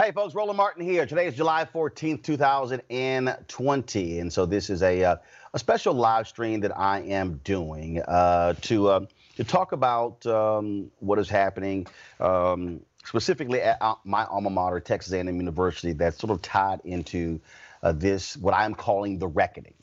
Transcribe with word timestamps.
Hey, 0.00 0.12
folks, 0.12 0.32
Roland 0.32 0.56
Martin 0.56 0.84
here. 0.84 1.06
Today 1.06 1.26
is 1.26 1.34
July 1.34 1.66
14th, 1.74 2.22
2020. 2.22 4.20
And 4.20 4.32
so 4.32 4.46
this 4.46 4.70
is 4.70 4.80
a, 4.80 5.02
uh, 5.02 5.16
a 5.52 5.58
special 5.58 5.92
live 5.92 6.28
stream 6.28 6.60
that 6.60 6.78
I 6.78 7.00
am 7.00 7.40
doing 7.42 8.00
uh, 8.02 8.54
to, 8.60 8.86
uh, 8.86 9.06
to 9.38 9.42
talk 9.42 9.72
about 9.72 10.24
um, 10.24 10.92
what 11.00 11.18
is 11.18 11.28
happening 11.28 11.88
um, 12.20 12.78
specifically 13.04 13.60
at 13.60 13.78
uh, 13.80 13.96
my 14.04 14.24
alma 14.26 14.50
mater, 14.50 14.78
Texas 14.78 15.12
A&M 15.12 15.34
University, 15.34 15.94
that's 15.94 16.16
sort 16.16 16.30
of 16.30 16.42
tied 16.42 16.80
into 16.84 17.40
uh, 17.82 17.90
this, 17.90 18.36
what 18.36 18.54
I'm 18.54 18.76
calling 18.76 19.18
the 19.18 19.26
reckoning. 19.26 19.74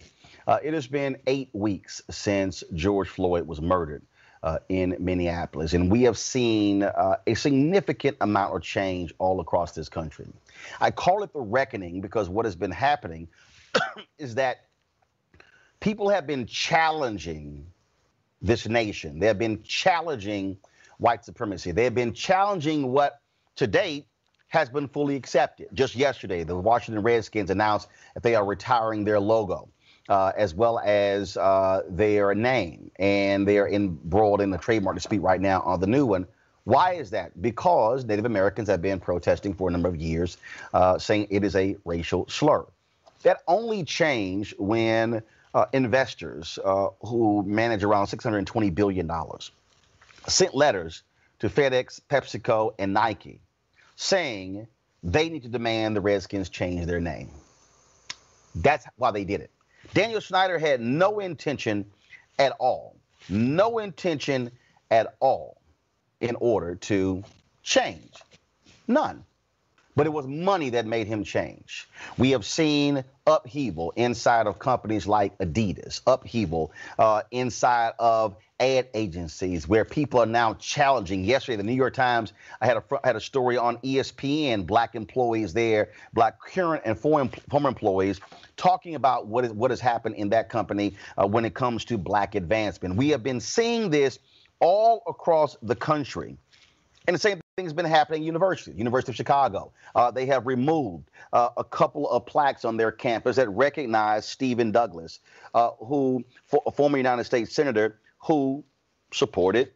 Uh, 0.48 0.60
it 0.64 0.74
has 0.74 0.88
been 0.88 1.18
eight 1.28 1.50
weeks 1.52 2.02
since 2.10 2.64
George 2.74 3.10
Floyd 3.10 3.46
was 3.48 3.62
murdered 3.62 4.02
uh, 4.46 4.60
in 4.70 4.96
Minneapolis. 5.00 5.74
And 5.74 5.92
we 5.92 6.04
have 6.04 6.18
seen 6.18 6.84
uh, 6.84 7.18
a 7.26 7.34
significant 7.34 8.16
amount 8.22 8.56
of 8.56 8.62
change 8.62 9.12
all 9.18 9.42
across 9.42 9.72
this 9.72 9.90
country. 9.90 10.28
I 10.80 10.92
call 10.92 11.24
it 11.24 11.34
the 11.34 11.42
reckoning 11.42 12.00
because 12.00 12.30
what 12.30 12.46
has 12.46 12.56
been 12.56 12.72
happening 12.72 13.28
is 14.20 14.36
that 14.36 14.68
people 15.80 16.10
have 16.10 16.28
been 16.28 16.46
challenging 16.46 17.66
this 18.40 18.68
nation. 18.68 19.20
They 19.20 19.26
have 19.26 19.40
been 19.40 19.64
challenging 19.64 20.58
white 21.00 21.26
supremacy. 21.26 21.72
They 21.72 21.84
have 21.84 21.96
been 21.96 22.14
challenging 22.14 22.92
what 22.92 23.22
to 23.56 23.66
date 23.66 24.06
has 24.50 24.70
been 24.70 24.88
fully 24.88 25.16
accepted. 25.16 25.70
Just 25.74 25.96
yesterday, 25.96 26.44
the 26.44 26.56
Washington 26.56 27.02
Redskins 27.04 27.50
announced 27.50 27.90
that 28.14 28.22
they 28.22 28.36
are 28.36 28.46
retiring 28.46 29.04
their 29.04 29.20
logo 29.20 29.70
uh, 30.10 30.32
as 30.38 30.54
well 30.54 30.80
as 30.80 31.38
uh, 31.38 31.82
their 31.90 32.36
name, 32.36 32.92
and 32.98 33.48
they 33.48 33.58
are 33.58 33.68
embroiled 33.68 34.42
in 34.42 34.50
the 34.52 34.58
trademark 34.58 34.96
dispute 34.96 35.22
right 35.22 35.42
now 35.42 35.62
on 35.62 35.80
the 35.80 35.88
new 35.88 36.06
one. 36.06 36.28
Why 36.64 36.94
is 36.94 37.12
that? 37.12 37.40
Because 37.42 38.06
Native 38.06 38.26
Americans 38.26 38.70
have 38.70 38.82
been 38.82 39.00
protesting 39.00 39.54
for 39.54 39.70
a 39.70 39.72
number 39.72 39.88
of 39.88 39.96
years, 39.96 40.38
uh, 40.74 40.98
saying 40.98 41.28
it 41.30 41.44
is 41.44 41.56
a 41.56 41.78
racial 41.86 42.28
slur. 42.28 42.66
That 43.24 43.42
only 43.48 43.84
changed 43.84 44.56
when 44.58 45.22
uh, 45.54 45.66
investors 45.74 46.60
uh, 46.64 46.90
who 47.02 47.44
manage 47.44 47.84
around 47.84 48.08
$620 48.08 48.74
billion 48.76 49.10
sent 50.28 50.56
letters 50.56 51.04
to 51.40 51.50
FedEx, 51.50 52.02
PepsiCo, 52.10 52.74
and 52.78 52.94
Nike 52.94 53.42
saying 53.96 54.68
they 55.04 55.30
need 55.30 55.44
to 55.44 55.50
demand 55.50 55.96
the 55.96 56.02
Redskins 56.02 56.50
change 56.50 56.86
their 56.86 57.00
name. 57.00 57.30
That's 58.56 58.86
why 58.98 59.12
they 59.12 59.24
did 59.24 59.42
it. 59.42 59.52
Daniel 59.94 60.22
Snyder 60.22 60.58
had 60.58 60.82
no 60.82 61.20
intention 61.20 61.86
at 62.40 62.54
all, 62.60 62.96
no 63.30 63.80
intention 63.80 64.52
at 64.92 65.16
all 65.20 65.62
in 66.20 66.36
order 66.40 66.76
to 66.76 67.24
change. 67.64 68.14
None. 68.88 69.24
But 69.96 70.06
it 70.06 70.14
was 70.14 70.28
money 70.28 70.70
that 70.72 70.86
made 70.86 71.08
him 71.08 71.24
change. 71.24 71.88
We 72.18 72.32
have 72.32 72.46
seen 72.46 73.04
upheaval 73.26 73.94
inside 73.96 74.46
of 74.46 74.60
companies 74.60 75.08
like 75.08 75.38
Adidas, 75.40 76.02
upheaval 76.06 76.72
uh, 77.00 77.22
inside 77.32 77.94
of 77.98 78.36
ad 78.60 78.88
agencies 78.94 79.68
where 79.68 79.84
people 79.84 80.20
are 80.20 80.26
now 80.26 80.54
challenging. 80.56 81.24
Yesterday, 81.24 81.58
the 81.58 81.64
New 81.64 81.74
York 81.74 81.94
Times 81.94 82.34
I 82.62 82.66
had 82.66 82.78
a 82.78 82.84
had 83.04 83.16
a 83.16 83.22
story 83.22 83.58
on 83.58 83.78
ESPN, 83.78 84.66
black 84.66 84.96
employees 84.96 85.54
there, 85.54 85.92
black 86.14 86.40
current 86.40 86.84
and 86.86 86.98
former 86.98 87.30
employees, 87.68 88.20
talking 88.58 88.96
about 88.96 89.28
what 89.28 89.46
is 89.46 89.52
what 89.52 89.72
has 89.72 89.80
happened 89.80 90.16
in 90.16 90.30
that 90.30 90.50
company 90.50 90.96
uh, 91.18 91.28
when 91.28 91.46
it 91.46 91.54
comes 91.54 91.86
to 91.86 91.98
black 91.98 92.36
advancement. 92.36 92.96
We 92.96 93.10
have 93.10 93.24
been 93.24 93.40
seeing 93.40 93.90
this 93.90 94.20
all 94.60 95.04
across 95.08 95.58
the 95.62 95.76
country, 95.76 96.38
and 97.08 97.16
the 97.16 97.20
same 97.20 97.40
things 97.56 97.72
been 97.72 97.86
happening 97.86 98.22
at 98.22 98.26
university, 98.26 98.78
University 98.78 99.14
of 99.14 99.16
Chicago. 99.16 99.72
Uh, 99.96 100.12
they 100.12 100.26
have 100.26 100.46
removed 100.46 101.10
uh, 101.32 101.50
a 101.56 101.64
couple 101.64 102.10
of 102.10 102.26
plaques 102.26 102.66
on 102.66 102.76
their 102.76 102.92
campus 102.92 103.38
that 103.38 103.48
recognize 103.48 104.26
Stephen 104.26 104.74
Douglas, 104.74 105.22
uh, 105.54 105.70
who, 105.80 106.26
for, 106.48 106.62
a 106.66 106.72
former 106.72 106.98
United 106.98 107.24
States 107.24 107.56
senator, 107.56 107.98
who 108.20 108.62
supported 109.14 109.72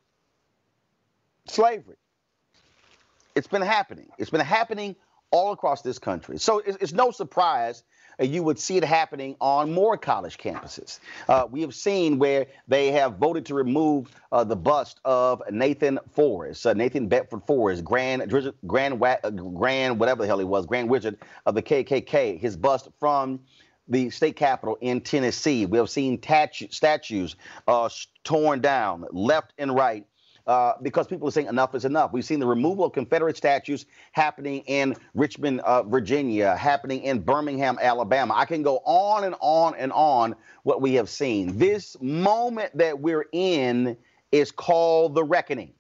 slavery. 1.47 1.95
It's 3.35 3.47
been 3.47 3.61
happening. 3.61 4.09
It's 4.17 4.29
been 4.29 4.41
happening 4.41 4.97
all 5.31 5.53
across 5.53 5.81
this 5.81 5.99
country. 5.99 6.37
So 6.37 6.59
it's, 6.59 6.77
it's 6.81 6.93
no 6.93 7.11
surprise 7.11 7.83
you 8.19 8.43
would 8.43 8.59
see 8.59 8.77
it 8.77 8.83
happening 8.83 9.35
on 9.39 9.71
more 9.71 9.97
college 9.97 10.37
campuses. 10.37 10.99
Uh, 11.27 11.47
we 11.49 11.61
have 11.61 11.73
seen 11.73 12.19
where 12.19 12.47
they 12.67 12.91
have 12.91 13.17
voted 13.17 13.45
to 13.45 13.53
remove 13.53 14.09
uh, 14.31 14.43
the 14.43 14.55
bust 14.55 14.99
of 15.05 15.41
Nathan 15.51 15.99
Forrest, 16.11 16.65
uh, 16.65 16.73
Nathan 16.73 17.07
Bedford 17.07 17.43
Forrest, 17.45 17.83
Grand, 17.83 18.29
Grand, 18.67 19.03
uh, 19.03 19.29
Grand, 19.29 19.99
whatever 19.99 20.21
the 20.23 20.27
hell 20.27 20.39
he 20.39 20.45
was, 20.45 20.65
Grand 20.65 20.89
Wizard 20.89 21.17
of 21.45 21.55
the 21.55 21.61
KKK, 21.61 22.39
his 22.39 22.57
bust 22.57 22.89
from 22.99 23.39
the 23.87 24.09
state 24.11 24.35
capitol 24.35 24.77
in 24.81 25.01
Tennessee. 25.01 25.65
We 25.65 25.77
have 25.79 25.89
seen 25.89 26.21
statues 26.21 27.35
uh, 27.67 27.89
torn 28.23 28.61
down 28.61 29.05
left 29.11 29.53
and 29.57 29.75
right 29.75 30.05
uh, 30.49 30.73
because 30.81 31.05
people 31.05 31.27
are 31.27 31.31
saying 31.31 31.45
enough 31.45 31.75
is 31.75 31.85
enough. 31.85 32.11
We've 32.11 32.25
seen 32.25 32.39
the 32.39 32.47
removal 32.47 32.83
of 32.83 32.91
Confederate 32.91 33.37
statues 33.37 33.85
happening 34.13 34.63
in 34.65 34.95
Richmond, 35.13 35.59
uh, 35.59 35.83
Virginia, 35.83 36.55
happening 36.55 37.03
in 37.03 37.19
Birmingham, 37.19 37.77
Alabama. 37.79 38.33
I 38.35 38.45
can 38.45 38.63
go 38.63 38.77
on 38.77 39.25
and 39.25 39.35
on 39.41 39.75
and 39.75 39.91
on 39.91 40.35
what 40.63 40.81
we 40.81 40.95
have 40.95 41.07
seen. 41.07 41.59
This 41.59 41.95
moment 42.01 42.75
that 42.75 42.99
we're 42.99 43.27
in 43.31 43.95
is 44.31 44.49
called 44.49 45.13
the 45.13 45.23
reckoning. 45.23 45.71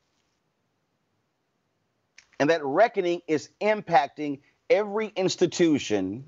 And 2.39 2.51
that 2.51 2.63
reckoning 2.63 3.23
is 3.27 3.49
impacting 3.61 4.39
every 4.69 5.07
institution 5.15 6.25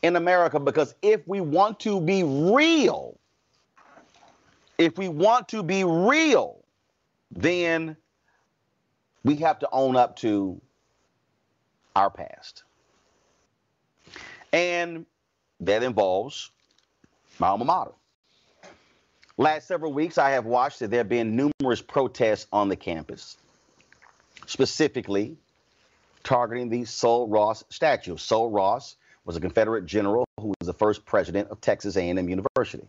in 0.00 0.16
America 0.16 0.58
because 0.58 0.94
if 1.02 1.28
we 1.28 1.42
want 1.42 1.78
to 1.80 2.00
be 2.00 2.22
real, 2.22 3.18
if 4.78 4.96
we 4.96 5.08
want 5.08 5.48
to 5.48 5.62
be 5.62 5.84
real, 5.84 6.61
then 7.34 7.96
we 9.24 9.36
have 9.36 9.58
to 9.60 9.68
own 9.72 9.96
up 9.96 10.16
to 10.16 10.60
our 11.96 12.10
past. 12.10 12.64
And 14.52 15.06
that 15.60 15.82
involves 15.82 16.50
my 17.38 17.48
alma 17.48 17.64
mater. 17.64 17.92
Last 19.38 19.66
several 19.66 19.92
weeks, 19.92 20.18
I 20.18 20.30
have 20.30 20.44
watched 20.44 20.80
that 20.80 20.90
there 20.90 21.00
have 21.00 21.08
been 21.08 21.52
numerous 21.60 21.80
protests 21.80 22.46
on 22.52 22.68
the 22.68 22.76
campus, 22.76 23.38
specifically 24.46 25.36
targeting 26.22 26.68
the 26.68 26.84
Sul 26.84 27.28
Ross 27.28 27.64
statue. 27.70 28.16
Sul 28.18 28.50
Ross 28.50 28.96
was 29.24 29.36
a 29.36 29.40
Confederate 29.40 29.86
general 29.86 30.26
who 30.38 30.52
was 30.60 30.66
the 30.66 30.74
first 30.74 31.04
president 31.06 31.48
of 31.50 31.60
Texas 31.60 31.96
A&M 31.96 32.28
University. 32.28 32.86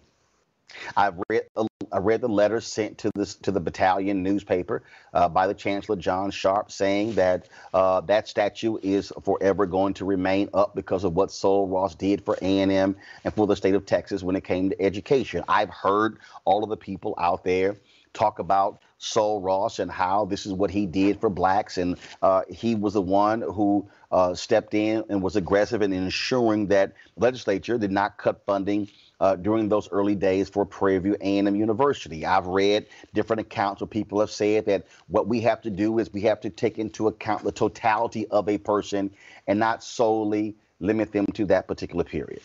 I've 0.96 1.16
read 1.30 1.44
I 1.92 1.98
read 2.00 2.22
the 2.22 2.30
letter 2.30 2.60
sent 2.60 2.98
to 3.00 3.12
this 3.14 3.36
to 3.36 3.52
the 3.52 3.60
battalion 3.60 4.24
newspaper 4.24 4.84
uh, 5.14 5.30
by 5.30 5.46
the 5.48 5.54
Chancellor 5.54 5.96
John 5.96 6.32
Sharp 6.32 6.72
saying 6.72 7.14
that 7.14 7.50
uh, 7.74 8.02
that 8.02 8.28
statue 8.28 8.78
is 8.82 9.14
forever 9.24 9.66
going 9.66 9.94
to 9.96 10.06
remain 10.06 10.50
up 10.54 10.76
because 10.76 11.04
of 11.04 11.14
what 11.14 11.32
Sul 11.32 11.68
Ross 11.68 11.94
did 11.96 12.26
for 12.26 12.36
A&M 12.42 12.96
and 13.24 13.34
for 13.34 13.46
the 13.46 13.56
state 13.56 13.76
of 13.76 13.86
Texas 13.86 14.24
when 14.24 14.36
it 14.36 14.44
came 14.44 14.72
to 14.72 14.82
education. 14.82 15.44
I've 15.48 15.70
heard 15.70 16.18
all 16.46 16.64
of 16.64 16.70
the 16.70 16.78
people 16.78 17.14
out 17.20 17.44
there 17.44 17.78
talk 18.14 18.40
about 18.40 18.82
Sul 18.98 19.42
Ross 19.42 19.80
and 19.80 19.92
how 19.92 20.26
this 20.26 20.46
is 20.46 20.54
what 20.54 20.72
he 20.72 20.86
did 20.86 21.20
for 21.20 21.30
blacks, 21.30 21.78
and 21.78 21.98
uh, 22.22 22.44
he 22.50 22.74
was 22.74 22.94
the 22.94 23.02
one 23.02 23.42
who 23.42 23.88
uh, 24.12 24.34
stepped 24.34 24.74
in 24.74 25.04
and 25.10 25.22
was 25.22 25.36
aggressive 25.36 25.82
in 25.82 25.92
ensuring 25.92 26.68
that 26.68 26.94
legislature 27.18 27.78
did 27.78 27.92
not 27.92 28.18
cut 28.18 28.44
funding 28.46 28.88
uh, 29.20 29.36
during 29.36 29.70
those 29.70 29.90
early 29.92 30.16
days 30.16 30.50
for 30.50 30.66
Prairie 30.66 31.00
View 31.00 31.18
A&M 31.22 31.56
University. 31.56 32.26
I've 32.26 32.48
read 32.48 32.88
different 33.14 33.42
accounts 33.42 33.82
where 33.82 33.88
people 33.88 34.20
have 34.20 34.32
said 34.32 34.66
that 34.66 34.86
what 35.08 35.28
we 35.28 35.42
have 35.42 35.62
to 35.62 35.70
do 35.70 36.00
is 36.00 36.12
we 36.12 36.22
have 36.22 36.42
to 36.42 36.50
take 36.50 36.80
into 36.80 37.08
account 37.08 37.44
the 37.44 37.52
totality 37.52 38.28
of 38.28 38.50
a 38.50 38.58
person 38.58 39.12
and 39.48 39.60
not 39.60 39.84
solely 39.84 40.56
limit 40.80 41.12
them 41.12 41.26
to 41.34 41.46
that 41.46 41.68
particular 41.68 42.04
period. 42.04 42.42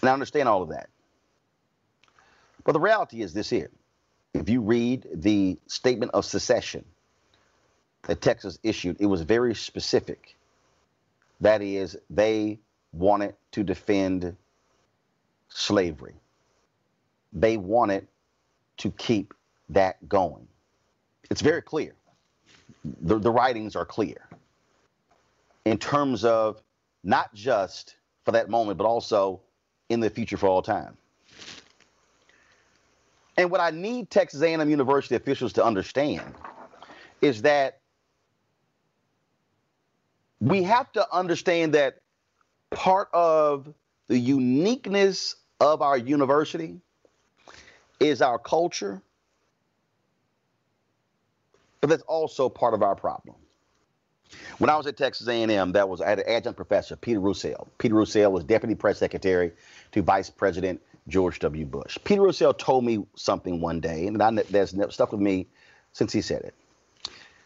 And 0.00 0.08
I 0.08 0.12
understand 0.12 0.48
all 0.48 0.62
of 0.62 0.70
that. 0.70 0.88
But 2.64 2.72
the 2.72 2.80
reality 2.80 3.22
is 3.22 3.34
this 3.34 3.50
here. 3.50 3.70
If 4.32 4.48
you 4.48 4.60
read 4.62 5.06
the 5.12 5.58
statement 5.66 6.12
of 6.14 6.24
secession 6.24 6.84
that 8.02 8.20
Texas 8.20 8.58
issued, 8.62 8.96
it 9.00 9.06
was 9.06 9.22
very 9.22 9.54
specific. 9.54 10.36
That 11.40 11.62
is, 11.62 11.96
they 12.10 12.58
wanted 12.92 13.34
to 13.52 13.62
defend 13.62 14.36
slavery. 15.54 16.14
They 17.32 17.56
wanted 17.56 18.06
to 18.78 18.90
keep 18.92 19.32
that 19.70 20.06
going. 20.08 20.46
It's 21.30 21.40
very 21.40 21.62
clear. 21.62 21.94
The, 23.02 23.18
the 23.18 23.30
writings 23.30 23.76
are 23.76 23.86
clear 23.86 24.28
in 25.64 25.78
terms 25.78 26.24
of 26.24 26.60
not 27.02 27.32
just 27.34 27.96
for 28.24 28.32
that 28.32 28.50
moment, 28.50 28.78
but 28.78 28.84
also 28.84 29.40
in 29.88 30.00
the 30.00 30.10
future 30.10 30.36
for 30.36 30.48
all 30.48 30.60
time. 30.60 30.96
And 33.36 33.50
what 33.50 33.60
I 33.60 33.70
need 33.70 34.10
Texas 34.10 34.42
A&M 34.42 34.68
University 34.68 35.14
officials 35.14 35.52
to 35.54 35.64
understand 35.64 36.34
is 37.20 37.42
that 37.42 37.78
we 40.40 40.62
have 40.64 40.90
to 40.92 41.06
understand 41.12 41.74
that 41.74 42.00
part 42.70 43.08
of 43.12 43.72
the 44.08 44.18
uniqueness 44.18 45.36
of 45.60 45.82
our 45.82 45.96
university 45.96 46.80
is 48.00 48.22
our 48.22 48.38
culture, 48.38 49.02
but 51.80 51.90
that's 51.90 52.02
also 52.02 52.48
part 52.48 52.74
of 52.74 52.82
our 52.82 52.94
problem. 52.94 53.36
When 54.58 54.70
I 54.70 54.76
was 54.76 54.86
at 54.86 54.96
Texas 54.96 55.28
A&M, 55.28 55.72
that 55.72 55.88
was 55.88 56.00
I 56.00 56.08
had 56.08 56.18
an 56.20 56.28
adjunct 56.28 56.56
professor, 56.56 56.96
Peter 56.96 57.20
Roussel. 57.20 57.68
Peter 57.78 57.94
Roussel 57.94 58.32
was 58.32 58.44
deputy 58.44 58.74
press 58.74 58.98
secretary 58.98 59.52
to 59.92 60.02
Vice 60.02 60.30
President 60.30 60.80
George 61.08 61.38
W. 61.40 61.66
Bush. 61.66 61.98
Peter 62.04 62.22
Roussel 62.22 62.54
told 62.54 62.84
me 62.84 63.06
something 63.14 63.60
one 63.60 63.80
day, 63.80 64.06
and 64.06 64.20
I, 64.22 64.30
that's 64.30 64.74
stuck 64.90 65.12
with 65.12 65.20
me 65.20 65.46
since 65.92 66.12
he 66.12 66.20
said 66.20 66.42
it. 66.42 66.54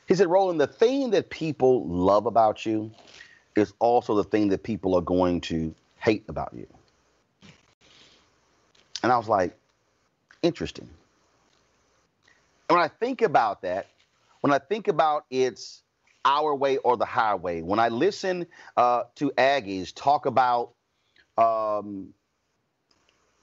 He 0.06 0.14
said, 0.14 0.28
Roland, 0.28 0.60
the 0.60 0.66
thing 0.66 1.10
that 1.10 1.28
people 1.28 1.86
love 1.86 2.26
about 2.26 2.64
you 2.64 2.90
is 3.56 3.74
also 3.78 4.14
the 4.14 4.24
thing 4.24 4.48
that 4.48 4.62
people 4.62 4.94
are 4.94 5.02
going 5.02 5.40
to 5.42 5.74
hate 5.98 6.24
about 6.28 6.54
you. 6.54 6.66
And 9.02 9.12
I 9.12 9.16
was 9.16 9.28
like, 9.28 9.56
interesting. 10.42 10.88
And 12.68 12.76
when 12.76 12.84
I 12.84 12.88
think 12.88 13.22
about 13.22 13.62
that, 13.62 13.86
when 14.40 14.52
I 14.52 14.58
think 14.58 14.88
about 14.88 15.24
it's 15.30 15.82
our 16.24 16.54
way 16.54 16.76
or 16.78 16.96
the 16.96 17.04
highway, 17.04 17.62
when 17.62 17.78
I 17.78 17.88
listen 17.88 18.46
uh, 18.76 19.04
to 19.16 19.30
Aggies 19.38 19.94
talk 19.94 20.26
about 20.26 20.72
um, 21.36 22.12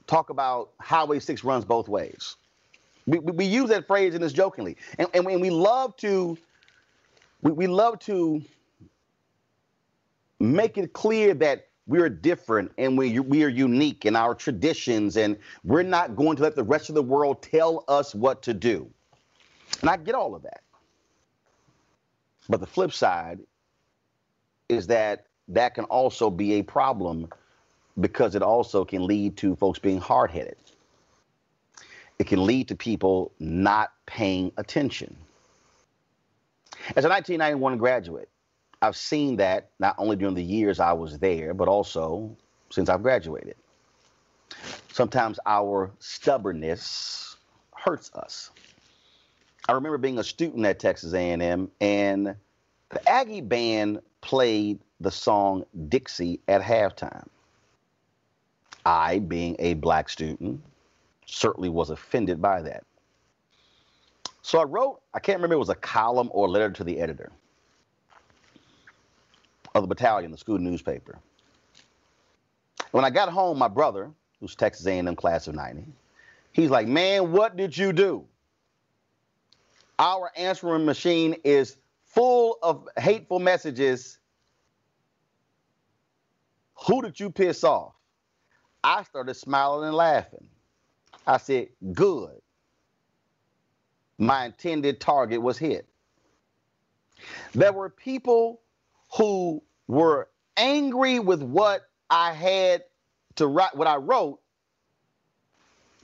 talk 0.08 0.30
about 0.30 0.72
Highway 0.80 1.20
6 1.20 1.44
runs 1.44 1.66
both 1.66 1.88
ways. 1.88 2.36
We, 3.08 3.20
we, 3.20 3.32
we 3.32 3.46
use 3.46 3.70
that 3.70 3.88
phrase 3.88 4.16
in 4.16 4.22
this 4.22 4.34
jokingly. 4.34 4.78
And, 5.00 5.08
and, 5.14 5.26
we 5.26 5.50
love 5.50 5.96
to 5.98 6.38
we, 7.42 7.52
we 7.52 7.68
love 7.68 8.00
to 8.00 8.42
make 10.40 10.78
it 10.78 10.94
clear 10.94 11.34
that 11.36 11.68
we're 11.88 12.10
different 12.10 12.72
and 12.78 12.98
we, 12.98 13.20
we 13.20 13.44
are 13.44 13.50
unique 13.50 14.06
in 14.06 14.16
our 14.16 14.34
traditions 14.34 15.18
and 15.18 15.38
we're 15.64 15.84
not 15.84 16.16
going 16.16 16.36
to 16.38 16.44
let 16.44 16.56
the 16.56 16.64
rest 16.64 16.90
of 16.90 16.96
the 16.96 17.04
world 17.04 17.42
tell 17.42 17.84
us 17.88 18.16
what 18.16 18.42
to 18.44 18.54
do. 18.54 18.90
And 19.82 19.90
I 19.90 19.98
get 19.98 20.16
all 20.16 20.34
of 20.36 20.44
that. 20.44 20.62
But 22.50 22.60
the 22.60 22.68
flip 22.68 22.92
side 22.92 23.40
is 24.70 24.88
that 24.88 25.26
that 25.48 25.76
can 25.76 25.86
also 25.86 26.30
be 26.30 26.54
a 26.54 26.64
problem 26.64 27.28
because 28.00 28.36
it 28.36 28.42
also 28.42 28.84
can 28.84 29.06
lead 29.06 29.38
to 29.38 29.56
folks 29.56 29.80
being 29.80 30.00
hard 30.00 30.32
headed. 30.32 30.58
It 32.18 32.28
can 32.28 32.46
lead 32.46 32.68
to 32.70 32.76
people 32.76 33.32
not 33.40 33.92
paying 34.06 34.52
attention. 34.58 35.16
As 36.96 37.06
a 37.06 37.10
1991 37.10 37.78
graduate, 37.78 38.30
I've 38.86 38.96
seen 38.96 39.38
that 39.38 39.70
not 39.80 39.96
only 39.98 40.16
during 40.16 40.36
the 40.36 40.44
years 40.44 40.80
I 40.80 40.94
was 40.94 41.18
there, 41.18 41.56
but 41.56 41.68
also 41.68 42.38
since 42.70 42.88
I've 42.88 43.02
graduated. 43.02 43.56
Sometimes 44.92 45.40
our 45.48 45.92
stubbornness 46.00 47.36
hurts 47.76 48.14
us. 48.14 48.52
I 49.68 49.72
remember 49.72 49.98
being 49.98 50.20
a 50.20 50.24
student 50.24 50.66
at 50.68 50.80
Texas 50.80 51.14
A&M 51.14 51.72
and 51.82 52.36
the 52.90 53.10
Aggie 53.10 53.42
band 53.42 54.02
played 54.22 54.80
the 55.00 55.12
song 55.12 55.66
Dixie 55.90 56.40
at 56.48 56.62
halftime. 56.62 57.28
I, 58.86 59.18
being 59.18 59.56
a 59.58 59.74
black 59.74 60.10
student, 60.10 60.62
certainly 61.26 61.70
was 61.70 61.90
offended 61.90 62.40
by 62.40 62.62
that. 62.62 62.84
So 64.44 64.60
I 64.60 64.64
wrote, 64.64 65.02
I 65.12 65.20
can't 65.20 65.40
remember 65.40 65.56
it 65.56 65.60
was 65.60 65.70
a 65.70 65.76
column 65.76 66.30
or 66.32 66.46
a 66.46 66.52
letter 66.52 66.70
to 66.70 66.84
the 66.84 67.00
editor 67.00 67.32
of 69.76 69.84
the 69.84 69.88
battalion, 69.88 70.32
the 70.32 70.38
school 70.38 70.58
newspaper. 70.58 71.20
When 72.92 73.04
I 73.04 73.10
got 73.10 73.30
home, 73.30 73.60
my 73.60 73.68
brother, 73.68 74.10
who's 74.40 74.56
Texas 74.56 74.88
A&M 74.88 75.16
class 75.16 75.48
of 75.48 75.56
90, 75.56 75.86
he's 76.54 76.70
like, 76.70 76.88
man, 76.88 77.34
what 77.34 77.58
did 77.58 77.78
you 77.78 77.92
do? 77.92 78.26
Our 80.00 80.32
answering 80.36 80.86
machine 80.86 81.36
is 81.44 81.78
full 82.06 82.58
of 82.64 82.88
hateful 82.98 83.40
messages. 83.40 84.18
Who 86.88 87.02
did 87.02 87.20
you 87.20 87.30
piss 87.30 87.64
off? 87.64 87.94
I 88.84 89.04
started 89.04 89.34
smiling 89.34 89.88
and 89.88 89.96
laughing. 89.96 90.48
I 91.28 91.38
said, 91.38 91.68
good. 91.92 92.40
My 94.18 94.46
intended 94.46 95.02
target 95.02 95.42
was 95.42 95.58
hit. 95.58 95.86
There 97.54 97.74
were 97.74 97.90
people 97.90 98.62
who 99.16 99.62
were 99.88 100.30
angry 100.58 101.20
with 101.20 101.42
what 101.42 101.88
I 102.10 102.34
had 102.34 102.84
to 103.36 103.48
write, 103.48 103.76
what 103.76 103.88
I 103.88 103.96
wrote, 103.96 104.40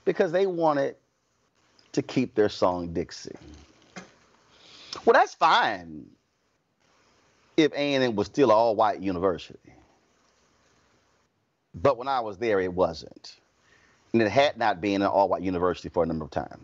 because 0.06 0.32
they 0.32 0.48
wanted 0.48 0.96
to 1.91 2.01
keep 2.01 2.36
their 2.36 2.50
song 2.50 2.94
Dixie. 2.94 3.36
Well, 5.06 5.13
that's 5.13 5.34
fine 5.34 6.06
if 7.58 7.72
A&M 7.74 8.15
was 8.15 8.27
still 8.27 8.50
an 8.50 8.56
all-white 8.56 9.01
university. 9.01 9.60
But 11.75 11.98
when 11.98 12.08
I 12.08 12.20
was 12.20 12.38
there, 12.38 12.60
it 12.60 12.74
wasn't. 12.74 13.36
And 14.13 14.22
it 14.22 14.30
had 14.30 14.58
not 14.58 14.82
been 14.82 15.01
an 15.01 15.08
all-white 15.08 15.41
university 15.41 15.89
for 15.89 16.03
a 16.03 16.06
number 16.06 16.25
of 16.25 16.32
times. 16.32 16.62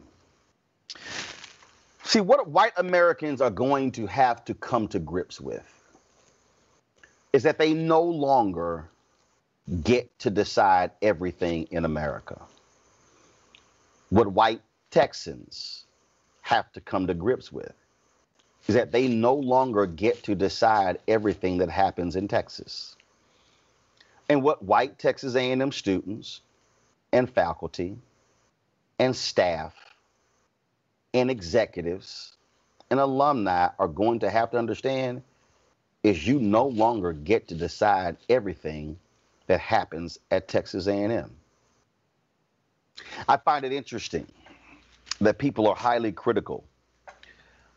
See, 2.04 2.22
what 2.22 2.48
white 2.48 2.74
Americans 2.78 3.42
are 3.42 3.50
going 3.50 3.92
to 3.94 4.06
have 4.06 4.46
to 4.46 4.54
come 4.54 4.88
to 4.90 5.00
grips 5.00 5.42
with 5.42 5.78
is 7.38 7.44
that 7.44 7.60
they 7.60 7.72
no 7.72 8.02
longer 8.02 8.90
get 9.84 10.18
to 10.18 10.32
decide 10.32 10.90
everything 11.04 11.68
in 11.70 11.86
America. 11.86 12.42
What 14.10 14.26
white 14.26 14.62
Texans 14.90 15.84
have 16.42 16.72
to 16.72 16.82
come 16.82 17.06
to 17.06 17.14
grips 17.14 17.52
with 17.52 17.76
is 18.68 18.74
that 18.74 18.92
they 18.92 19.08
no 19.08 19.36
longer 19.36 19.86
get 19.86 20.24
to 20.24 20.34
decide 20.34 20.98
everything 21.08 21.60
that 21.60 21.70
happens 21.70 22.16
in 22.16 22.28
Texas. 22.28 22.96
And 24.28 24.42
what 24.42 24.64
white 24.64 24.98
Texas 24.98 25.36
A&M 25.36 25.72
students 25.72 26.42
and 27.14 27.30
faculty 27.30 28.00
and 28.98 29.16
staff 29.16 29.76
and 31.14 31.30
executives 31.30 32.36
and 32.90 33.00
alumni 33.00 33.70
are 33.78 33.88
going 33.88 34.22
to 34.22 34.30
have 34.32 34.50
to 34.50 34.58
understand 34.58 35.22
is 36.08 36.26
you 36.26 36.40
no 36.40 36.68
longer 36.68 37.12
get 37.12 37.50
to 37.50 37.56
decide 37.56 38.16
everything 38.30 38.98
that 39.48 39.60
happens 39.60 40.18
at 40.32 40.48
Texas 40.48 40.88
A&M. 40.88 41.30
I 43.28 43.38
find 43.38 43.66
it 43.66 43.74
interesting 43.74 44.26
that 45.20 45.38
people 45.38 45.68
are 45.68 45.76
highly 45.76 46.12
critical 46.12 46.64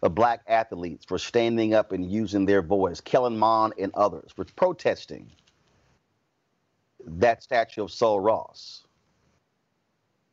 of 0.03 0.15
black 0.15 0.43
athletes 0.47 1.05
for 1.05 1.19
standing 1.19 1.75
up 1.75 1.93
and 1.93 2.11
using 2.11 2.47
their 2.47 2.63
voice, 2.63 3.01
Kellen 3.01 3.37
Mond 3.37 3.75
and 3.79 3.93
others 3.95 4.31
for 4.35 4.45
protesting 4.45 5.31
that 7.05 7.43
statue 7.43 7.83
of 7.83 7.91
Sul 7.91 8.21
Ross. 8.21 8.85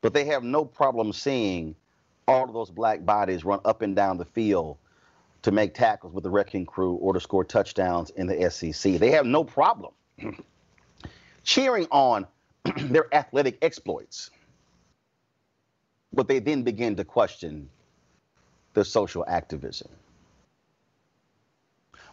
But 0.01 0.13
they 0.13 0.25
have 0.25 0.43
no 0.43 0.63
problem 0.63 1.11
seeing 1.11 1.75
all 2.27 2.43
of 2.43 2.53
those 2.53 2.69
black 2.69 3.03
bodies 3.05 3.43
run 3.43 3.59
up 3.65 3.81
and 3.81 3.95
down 3.95 4.17
the 4.17 4.25
field 4.25 4.77
to 5.47 5.51
make 5.53 5.73
tackles 5.73 6.11
with 6.11 6.25
the 6.25 6.29
wrecking 6.29 6.65
crew 6.65 6.95
or 6.95 7.13
to 7.13 7.21
score 7.21 7.45
touchdowns 7.45 8.09
in 8.09 8.27
the 8.27 8.51
SEC. 8.51 8.99
They 8.99 9.11
have 9.11 9.25
no 9.25 9.45
problem 9.45 9.93
cheering 11.45 11.87
on 11.89 12.27
their 12.81 13.05
athletic 13.15 13.57
exploits. 13.61 14.29
But 16.11 16.27
they 16.27 16.39
then 16.39 16.63
begin 16.63 16.97
to 16.97 17.05
question 17.05 17.69
their 18.73 18.83
social 18.83 19.23
activism. 19.25 19.87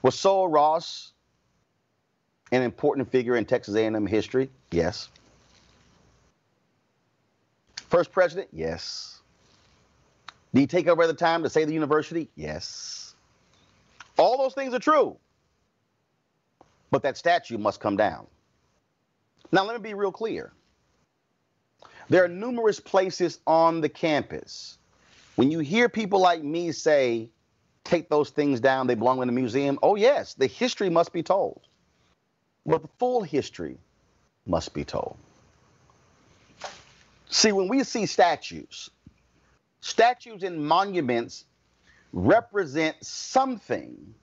Was 0.02 0.16
Sul 0.16 0.46
Ross 0.46 1.10
an 2.52 2.62
important 2.62 3.10
figure 3.10 3.34
in 3.34 3.46
Texas 3.46 3.74
A&M 3.74 4.06
history? 4.06 4.48
Yes. 4.70 5.08
First 7.88 8.12
president? 8.12 8.50
Yes. 8.52 9.18
Did 10.52 10.60
he 10.60 10.66
take 10.68 10.86
over 10.86 11.02
at 11.02 11.08
the 11.08 11.14
time 11.14 11.42
to 11.42 11.50
save 11.50 11.66
the 11.66 11.74
university? 11.74 12.30
Yes. 12.36 13.03
All 14.16 14.38
those 14.38 14.54
things 14.54 14.74
are 14.74 14.78
true. 14.78 15.16
But 16.90 17.02
that 17.02 17.16
statue 17.16 17.58
must 17.58 17.80
come 17.80 17.96
down. 17.96 18.26
Now, 19.50 19.64
let 19.64 19.74
me 19.74 19.88
be 19.88 19.94
real 19.94 20.12
clear. 20.12 20.52
There 22.08 22.24
are 22.24 22.28
numerous 22.28 22.80
places 22.80 23.38
on 23.46 23.80
the 23.80 23.88
campus. 23.88 24.78
When 25.36 25.50
you 25.50 25.58
hear 25.60 25.88
people 25.88 26.20
like 26.20 26.42
me 26.42 26.72
say, 26.72 27.30
take 27.82 28.08
those 28.08 28.30
things 28.30 28.60
down, 28.60 28.86
they 28.86 28.94
belong 28.94 29.20
in 29.22 29.26
the 29.26 29.32
museum, 29.32 29.78
oh, 29.82 29.96
yes, 29.96 30.34
the 30.34 30.46
history 30.46 30.90
must 30.90 31.12
be 31.12 31.22
told. 31.22 31.60
But 32.66 32.82
the 32.82 32.88
full 32.98 33.22
history 33.22 33.78
must 34.46 34.74
be 34.74 34.84
told. 34.84 35.16
See, 37.28 37.52
when 37.52 37.68
we 37.68 37.82
see 37.84 38.06
statues, 38.06 38.90
statues 39.80 40.42
and 40.42 40.64
monuments 40.64 41.44
represent 42.14 42.96
something. 43.04 44.14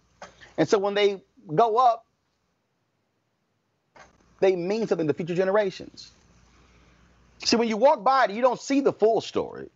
And 0.57 0.67
so 0.67 0.79
when 0.79 0.93
they 0.93 1.21
go 1.53 1.77
up, 1.77 2.05
they 4.39 4.55
mean 4.55 4.87
something 4.87 5.07
to 5.07 5.13
future 5.13 5.35
generations. 5.35 6.09
See, 7.43 7.57
when 7.57 7.67
you 7.67 7.77
walk 7.77 8.03
by 8.03 8.25
it, 8.25 8.31
you 8.31 8.41
don't 8.41 8.59
see 8.59 8.79
the 8.79 8.93
full 8.93 9.21
story. 9.21 9.69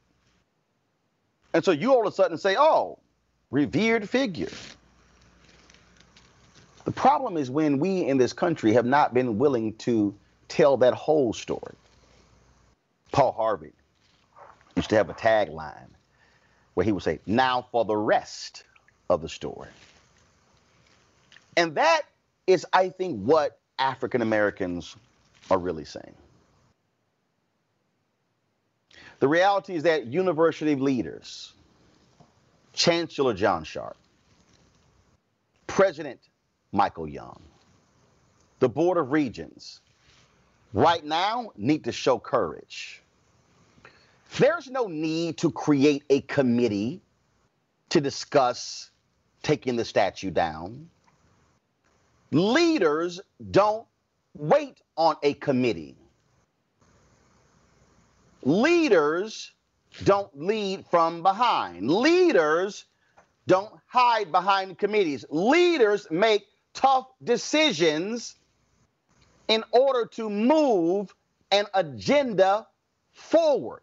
And 1.54 1.64
so 1.64 1.72
you 1.72 1.94
all 1.94 2.08
of 2.08 2.14
a 2.14 2.16
sudden 2.16 2.38
say, 2.38 2.56
oh, 2.58 3.00
revered 3.52 4.10
figure. 4.10 4.50
The 6.86 6.92
problem 6.92 7.38
is 7.38 7.50
when 7.50 7.80
we 7.80 8.06
in 8.06 8.18
this 8.18 8.34
country 8.34 8.74
have 8.74 8.86
not 8.86 9.14
been 9.14 9.38
willing 9.38 9.74
to 9.78 10.16
tell 10.48 10.78
that 10.78 10.94
whole 10.94 11.34
story. 11.34 11.76
Paul 13.12 13.34
Harvey 13.34 13.74
used 14.76 14.90
to 14.90 14.96
have 14.96 15.10
a 15.10 15.14
tagline 15.14 15.95
where 16.76 16.86
he 16.86 16.92
would 16.92 17.04
say, 17.04 17.20
now 17.26 17.66
for 17.72 17.84
the 17.84 17.96
rest 17.96 18.64
of 19.10 19.22
the 19.22 19.30
story. 19.30 19.70
And 21.58 21.76
that 21.76 22.04
is, 22.48 22.66
I 22.72 22.90
think, 22.90 23.24
what 23.24 23.58
African 23.80 24.22
Americans 24.22 24.96
are 25.50 25.58
really 25.58 25.86
saying. 25.86 26.14
The 29.20 29.28
reality 29.28 29.76
is 29.76 29.84
that 29.84 30.08
university 30.08 30.76
leaders, 30.76 31.54
Chancellor 32.74 33.34
John 33.34 33.64
Sharp, 33.64 33.96
President 35.68 36.20
Michael 36.74 37.08
Young, 37.08 37.40
the 38.60 38.68
Board 38.70 38.98
of 38.98 39.12
Regents, 39.12 39.80
right 40.74 41.04
now 41.04 41.52
need 41.56 41.86
to 41.86 41.94
show 41.94 42.20
courage. 42.20 43.02
There's 44.38 44.70
no 44.70 44.88
need 44.88 45.38
to 45.38 45.52
create 45.52 46.04
a 46.10 46.22
committee 46.22 47.02
to 47.90 48.02
discuss 48.02 48.92
taking 49.44 49.76
the 49.76 49.86
statue 49.86 50.32
down. 50.32 50.90
Leaders 52.32 53.22
don't 53.52 53.88
wait 54.38 54.82
on 54.98 55.16
a 55.24 55.34
committee. 55.36 55.96
Leaders 58.44 59.52
don't 60.04 60.30
lead 60.38 60.86
from 60.88 61.24
behind. 61.24 61.90
Leaders 61.90 62.86
don't 63.48 63.74
hide 63.88 64.32
behind 64.32 64.78
committees. 64.78 65.24
Leaders 65.30 66.08
make 66.12 66.46
tough 66.74 67.08
decisions 67.24 68.36
in 69.48 69.64
order 69.72 70.06
to 70.08 70.30
move 70.30 71.14
an 71.52 71.66
agenda 71.74 72.68
forward. 73.14 73.82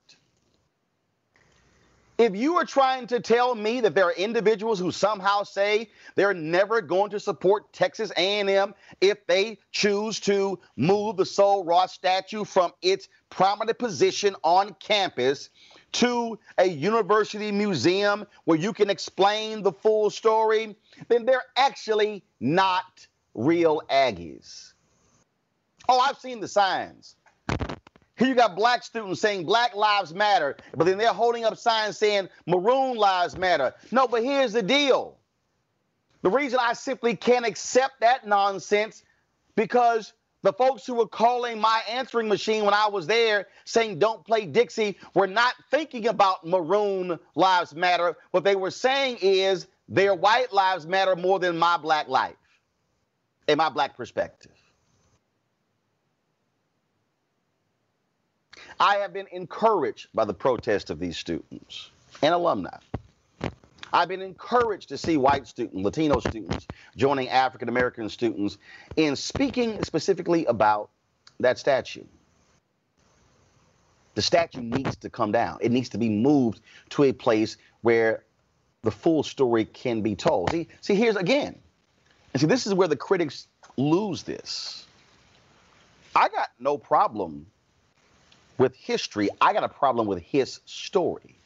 If 2.18 2.36
you 2.36 2.56
are 2.56 2.64
trying 2.64 3.06
to 3.08 3.20
tell 3.20 3.54
me 3.54 3.80
that 3.80 3.94
there 3.94 4.04
are 4.04 4.12
individuals 4.12 4.78
who 4.78 4.92
somehow 4.92 5.44
say 5.44 5.90
they're 6.14 6.34
never 6.34 6.82
going 6.82 7.10
to 7.10 7.20
support 7.20 7.72
Texas 7.72 8.12
A&M 8.16 8.74
if 9.00 9.26
they 9.26 9.58
choose 9.72 10.20
to 10.20 10.58
move 10.76 11.16
the 11.16 11.24
Sul 11.24 11.64
Ross 11.64 11.94
statue 11.94 12.44
from 12.44 12.72
its 12.82 13.08
prominent 13.30 13.78
position 13.78 14.36
on 14.44 14.76
campus 14.78 15.48
to 15.92 16.38
a 16.58 16.66
university 16.66 17.50
museum 17.50 18.26
where 18.44 18.58
you 18.58 18.72
can 18.72 18.90
explain 18.90 19.62
the 19.62 19.72
full 19.72 20.10
story, 20.10 20.76
then 21.08 21.24
they're 21.24 21.44
actually 21.56 22.22
not 22.40 23.06
real 23.34 23.80
Aggies. 23.90 24.74
Oh, 25.88 25.98
I've 25.98 26.18
seen 26.18 26.40
the 26.40 26.48
signs. 26.48 27.16
Here 28.22 28.28
you 28.28 28.36
got 28.36 28.54
black 28.54 28.84
students 28.84 29.20
saying 29.20 29.46
Black 29.46 29.74
Lives 29.74 30.14
Matter, 30.14 30.56
but 30.76 30.84
then 30.84 30.96
they're 30.96 31.12
holding 31.12 31.44
up 31.44 31.58
signs 31.58 31.98
saying 31.98 32.28
Maroon 32.46 32.96
Lives 32.96 33.36
Matter. 33.36 33.74
No, 33.90 34.06
but 34.06 34.22
here's 34.22 34.52
the 34.52 34.62
deal. 34.62 35.16
The 36.22 36.30
reason 36.30 36.60
I 36.62 36.74
simply 36.74 37.16
can't 37.16 37.44
accept 37.44 37.98
that 37.98 38.24
nonsense 38.24 39.02
because 39.56 40.12
the 40.42 40.52
folks 40.52 40.86
who 40.86 40.94
were 40.94 41.08
calling 41.08 41.60
my 41.60 41.82
answering 41.90 42.28
machine 42.28 42.64
when 42.64 42.74
I 42.74 42.86
was 42.86 43.08
there 43.08 43.48
saying 43.64 43.98
don't 43.98 44.24
play 44.24 44.46
Dixie 44.46 44.98
were 45.14 45.26
not 45.26 45.54
thinking 45.72 46.06
about 46.06 46.46
Maroon 46.46 47.18
Lives 47.34 47.74
Matter. 47.74 48.16
What 48.30 48.44
they 48.44 48.54
were 48.54 48.70
saying 48.70 49.18
is 49.20 49.66
their 49.88 50.14
white 50.14 50.52
lives 50.52 50.86
matter 50.86 51.16
more 51.16 51.40
than 51.40 51.58
my 51.58 51.76
black 51.76 52.06
life 52.06 52.36
and 53.48 53.58
my 53.58 53.68
black 53.68 53.96
perspective. 53.96 54.51
I 58.82 58.96
have 58.96 59.12
been 59.12 59.28
encouraged 59.30 60.08
by 60.12 60.24
the 60.24 60.34
protest 60.34 60.90
of 60.90 60.98
these 60.98 61.16
students 61.16 61.88
and 62.20 62.34
alumni. 62.34 62.78
I've 63.92 64.08
been 64.08 64.22
encouraged 64.22 64.88
to 64.88 64.98
see 64.98 65.16
white 65.16 65.46
students, 65.46 65.84
Latino 65.84 66.18
students 66.18 66.66
joining 66.96 67.28
African 67.28 67.68
American 67.68 68.08
students 68.08 68.58
in 68.96 69.14
speaking 69.14 69.84
specifically 69.84 70.46
about 70.46 70.90
that 71.38 71.60
statue. 71.60 72.02
The 74.16 74.22
statue 74.22 74.62
needs 74.62 74.96
to 74.96 75.08
come 75.08 75.30
down. 75.30 75.58
It 75.60 75.70
needs 75.70 75.90
to 75.90 75.98
be 75.98 76.08
moved 76.08 76.60
to 76.90 77.04
a 77.04 77.12
place 77.12 77.58
where 77.82 78.24
the 78.82 78.90
full 78.90 79.22
story 79.22 79.64
can 79.64 80.02
be 80.02 80.16
told. 80.16 80.50
See, 80.50 80.66
see, 80.80 80.96
here's 80.96 81.14
again. 81.14 81.56
And 82.34 82.40
see, 82.40 82.48
this 82.48 82.66
is 82.66 82.74
where 82.74 82.88
the 82.88 82.96
critics 82.96 83.46
lose 83.76 84.24
this. 84.24 84.86
I 86.16 86.28
got 86.30 86.48
no 86.58 86.76
problem 86.76 87.46
with 88.58 88.74
history. 88.76 89.28
I 89.40 89.52
got 89.52 89.64
a 89.64 89.68
problem 89.68 90.06
with 90.06 90.22
his 90.22 90.60
story. 90.66 91.36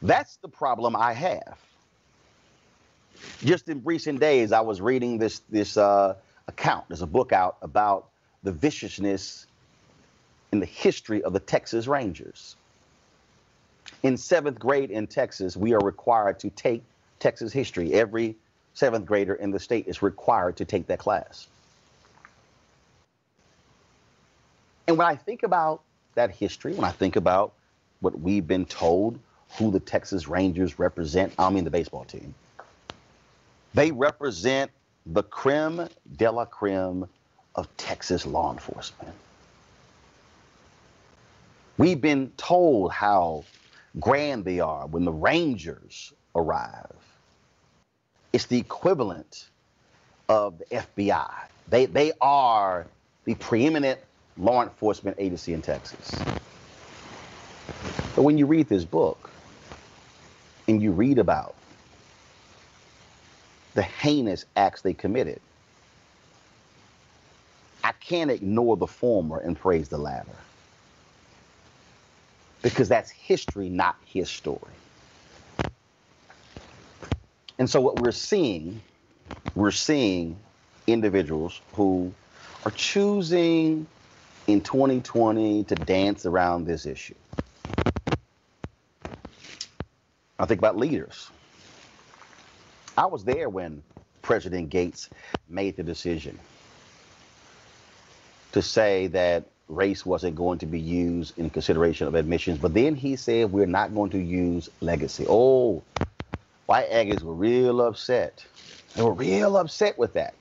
That's 0.00 0.36
the 0.38 0.48
problem 0.48 0.96
I 0.96 1.12
have. 1.12 1.58
Just 3.44 3.68
in 3.68 3.82
recent 3.84 4.20
days, 4.20 4.52
I 4.52 4.60
was 4.60 4.80
reading 4.80 5.18
this 5.18 5.40
this 5.48 5.76
uh, 5.76 6.14
account. 6.48 6.88
There's 6.88 7.02
a 7.02 7.06
book 7.06 7.32
out 7.32 7.56
about 7.62 8.10
the 8.42 8.52
viciousness 8.52 9.46
in 10.52 10.60
the 10.60 10.66
history 10.66 11.22
of 11.22 11.32
the 11.32 11.40
Texas 11.40 11.86
Rangers. 11.86 12.56
In 14.02 14.16
seventh 14.16 14.58
grade 14.58 14.90
in 14.90 15.06
Texas, 15.06 15.56
we 15.56 15.74
are 15.74 15.80
required 15.80 16.40
to 16.40 16.50
take 16.50 16.84
Texas 17.20 17.52
history. 17.52 17.92
Every 17.94 18.36
seventh 18.74 19.06
grader 19.06 19.34
in 19.34 19.50
the 19.50 19.60
state 19.60 19.86
is 19.86 20.02
required 20.02 20.56
to 20.56 20.64
take 20.64 20.88
that 20.88 20.98
class. 20.98 21.48
And 24.92 24.98
when 24.98 25.08
I 25.08 25.16
think 25.16 25.42
about 25.42 25.80
that 26.16 26.32
history, 26.32 26.74
when 26.74 26.84
I 26.84 26.90
think 26.90 27.16
about 27.16 27.54
what 28.00 28.20
we've 28.20 28.46
been 28.46 28.66
told 28.66 29.18
who 29.56 29.70
the 29.70 29.80
Texas 29.80 30.28
Rangers 30.28 30.78
represent. 30.78 31.32
I 31.38 31.48
mean 31.48 31.64
the 31.64 31.70
baseball 31.70 32.04
team. 32.04 32.34
They 33.72 33.90
represent 33.90 34.70
the 35.06 35.22
creme 35.22 35.88
de 36.16 36.30
la 36.30 36.44
creme 36.44 37.08
of 37.54 37.74
Texas 37.78 38.26
law 38.26 38.52
enforcement. 38.52 39.14
We've 41.78 42.00
been 42.00 42.30
told 42.36 42.92
how 42.92 43.44
grand 43.98 44.44
they 44.44 44.60
are 44.60 44.86
when 44.86 45.06
the 45.06 45.12
Rangers 45.12 46.12
arrive. 46.34 46.92
It's 48.34 48.44
the 48.44 48.58
equivalent 48.58 49.48
of 50.28 50.58
the 50.58 50.66
FBI. 50.66 51.32
They, 51.70 51.86
they 51.86 52.12
are 52.20 52.86
the 53.24 53.36
preeminent 53.36 53.98
law 54.36 54.62
enforcement 54.62 55.16
agency 55.20 55.52
in 55.52 55.62
Texas. 55.62 56.18
But 58.16 58.22
when 58.22 58.38
you 58.38 58.46
read 58.46 58.68
this 58.68 58.84
book, 58.84 59.30
and 60.68 60.82
you 60.82 60.92
read 60.92 61.18
about 61.18 61.56
the 63.74 63.82
heinous 63.82 64.44
acts 64.56 64.82
they 64.82 64.94
committed, 64.94 65.40
I 67.84 67.92
can't 67.92 68.30
ignore 68.30 68.76
the 68.76 68.86
former 68.86 69.38
and 69.38 69.58
praise 69.58 69.88
the 69.88 69.98
latter. 69.98 70.36
Because 72.62 72.88
that's 72.88 73.10
history, 73.10 73.68
not 73.68 73.96
his 74.06 74.30
story. 74.30 74.74
And 77.58 77.68
so 77.68 77.80
what 77.80 77.96
we're 77.98 78.12
seeing, 78.12 78.82
we're 79.54 79.70
seeing 79.72 80.38
individuals 80.86 81.60
who 81.72 82.14
are 82.64 82.70
choosing 82.72 83.88
in 84.46 84.60
2020 84.60 85.64
to 85.64 85.74
dance 85.74 86.26
around 86.26 86.66
this 86.66 86.86
issue. 86.86 87.14
I 90.38 90.46
think 90.46 90.58
about 90.58 90.76
leaders. 90.76 91.30
I 92.96 93.06
was 93.06 93.24
there 93.24 93.48
when 93.48 93.82
President 94.22 94.70
Gates 94.70 95.08
made 95.48 95.76
the 95.76 95.82
decision 95.82 96.38
to 98.52 98.62
say 98.62 99.06
that 99.08 99.44
race 99.68 100.04
wasn't 100.04 100.36
going 100.36 100.58
to 100.58 100.66
be 100.66 100.80
used 100.80 101.38
in 101.38 101.48
consideration 101.48 102.06
of 102.06 102.14
admissions, 102.14 102.58
but 102.58 102.74
then 102.74 102.94
he 102.94 103.16
said 103.16 103.52
we're 103.52 103.66
not 103.66 103.94
going 103.94 104.10
to 104.10 104.18
use 104.18 104.68
legacy. 104.80 105.24
Oh, 105.28 105.82
white 106.66 106.90
Aggies 106.90 107.22
were 107.22 107.34
real 107.34 107.80
upset. 107.80 108.44
They 108.94 109.02
were 109.02 109.14
real 109.14 109.56
upset 109.56 109.98
with 109.98 110.14
that. 110.14 110.34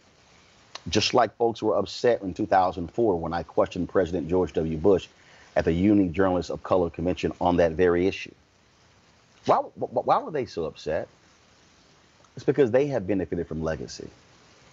Just 0.89 1.13
like 1.13 1.35
folks 1.37 1.61
were 1.61 1.77
upset 1.77 2.21
in 2.21 2.33
2004 2.33 3.19
when 3.19 3.33
I 3.33 3.43
questioned 3.43 3.89
President 3.89 4.27
George 4.27 4.53
W. 4.53 4.77
Bush 4.77 5.07
at 5.55 5.65
the 5.65 5.71
Unity 5.71 6.09
Journalists 6.09 6.49
of 6.49 6.63
Color 6.63 6.89
Convention 6.89 7.31
on 7.39 7.57
that 7.57 7.73
very 7.73 8.07
issue. 8.07 8.33
Why, 9.45 9.57
why 9.57 10.17
were 10.19 10.31
they 10.31 10.45
so 10.45 10.65
upset? 10.65 11.07
It's 12.35 12.45
because 12.45 12.71
they 12.71 12.87
have 12.87 13.05
benefited 13.05 13.47
from 13.47 13.61
legacy, 13.61 14.07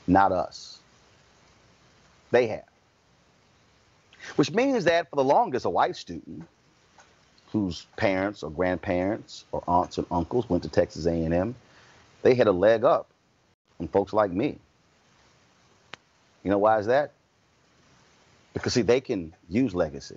not 0.06 0.32
us. 0.32 0.78
They 2.30 2.46
have. 2.48 2.64
Which 4.36 4.50
means 4.50 4.84
that 4.84 5.08
for 5.10 5.16
the 5.16 5.24
longest, 5.24 5.64
a 5.64 5.70
white 5.70 5.96
student 5.96 6.46
whose 7.52 7.86
parents 7.96 8.42
or 8.42 8.50
grandparents 8.50 9.44
or 9.52 9.62
aunts 9.66 9.98
and 9.98 10.06
uncles 10.10 10.48
went 10.48 10.62
to 10.64 10.68
Texas 10.68 11.06
A&M, 11.06 11.54
they 12.22 12.34
had 12.34 12.46
a 12.46 12.52
leg 12.52 12.84
up 12.84 13.08
on 13.80 13.88
folks 13.88 14.12
like 14.12 14.30
me. 14.30 14.58
You 16.48 16.52
know 16.52 16.58
why 16.60 16.78
is 16.78 16.86
that? 16.86 17.12
Because 18.54 18.72
see, 18.72 18.80
they 18.80 19.02
can 19.02 19.34
use 19.50 19.74
legacy. 19.74 20.16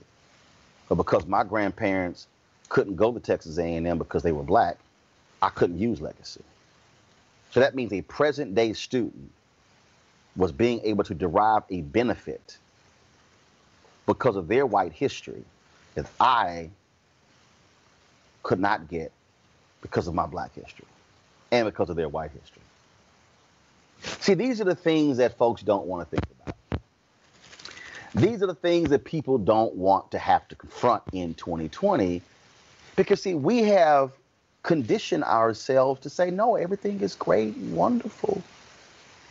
But 0.88 0.96
because 0.96 1.26
my 1.26 1.44
grandparents 1.44 2.26
couldn't 2.70 2.96
go 2.96 3.12
to 3.12 3.20
Texas 3.20 3.58
A&M 3.58 3.98
because 3.98 4.24
they 4.24 4.32
were 4.32 4.42
black, 4.42 4.78
I 5.42 5.50
couldn't 5.50 5.78
use 5.78 6.00
legacy. 6.00 6.40
So 7.52 7.60
that 7.60 7.76
means 7.76 7.92
a 7.92 8.02
present 8.04 8.56
day 8.56 8.72
student 8.72 9.30
was 10.38 10.54
being 10.54 10.80
able 10.86 11.04
to 11.04 11.14
derive 11.14 11.64
a 11.70 11.82
benefit 11.82 12.58
because 14.06 14.38
of 14.38 14.48
their 14.48 14.66
white 14.66 14.94
history 14.94 15.44
that 15.96 16.06
I 16.18 16.70
could 18.42 18.62
not 18.62 18.88
get 18.88 19.12
because 19.82 20.08
of 20.08 20.14
my 20.14 20.28
black 20.28 20.56
history 20.56 20.88
and 21.52 21.66
because 21.66 21.90
of 21.90 21.98
their 21.98 22.08
white 22.08 22.32
history. 22.32 22.62
See, 24.04 24.34
these 24.34 24.62
are 24.62 24.66
the 24.66 24.76
things 24.76 25.18
that 25.18 25.38
folks 25.38 25.62
don't 25.62 25.86
want 25.86 26.10
to 26.10 26.10
think 26.10 26.26
about. 26.40 26.56
These 28.14 28.44
are 28.44 28.48
the 28.48 28.56
things 28.56 28.90
that 28.90 29.06
people 29.06 29.38
don't 29.38 29.76
want 29.76 30.12
to 30.12 30.20
have 30.20 30.48
to 30.50 30.56
confront 30.56 31.04
in 31.12 31.34
2020 31.34 32.22
because, 32.96 33.22
see, 33.22 33.34
we 33.34 33.64
have 33.64 34.12
conditioned 34.64 35.24
ourselves 35.24 36.02
to 36.02 36.10
say, 36.10 36.30
no, 36.30 36.56
everything 36.56 37.02
is 37.02 37.16
great, 37.16 37.56
and 37.56 37.76
wonderful. 37.76 38.44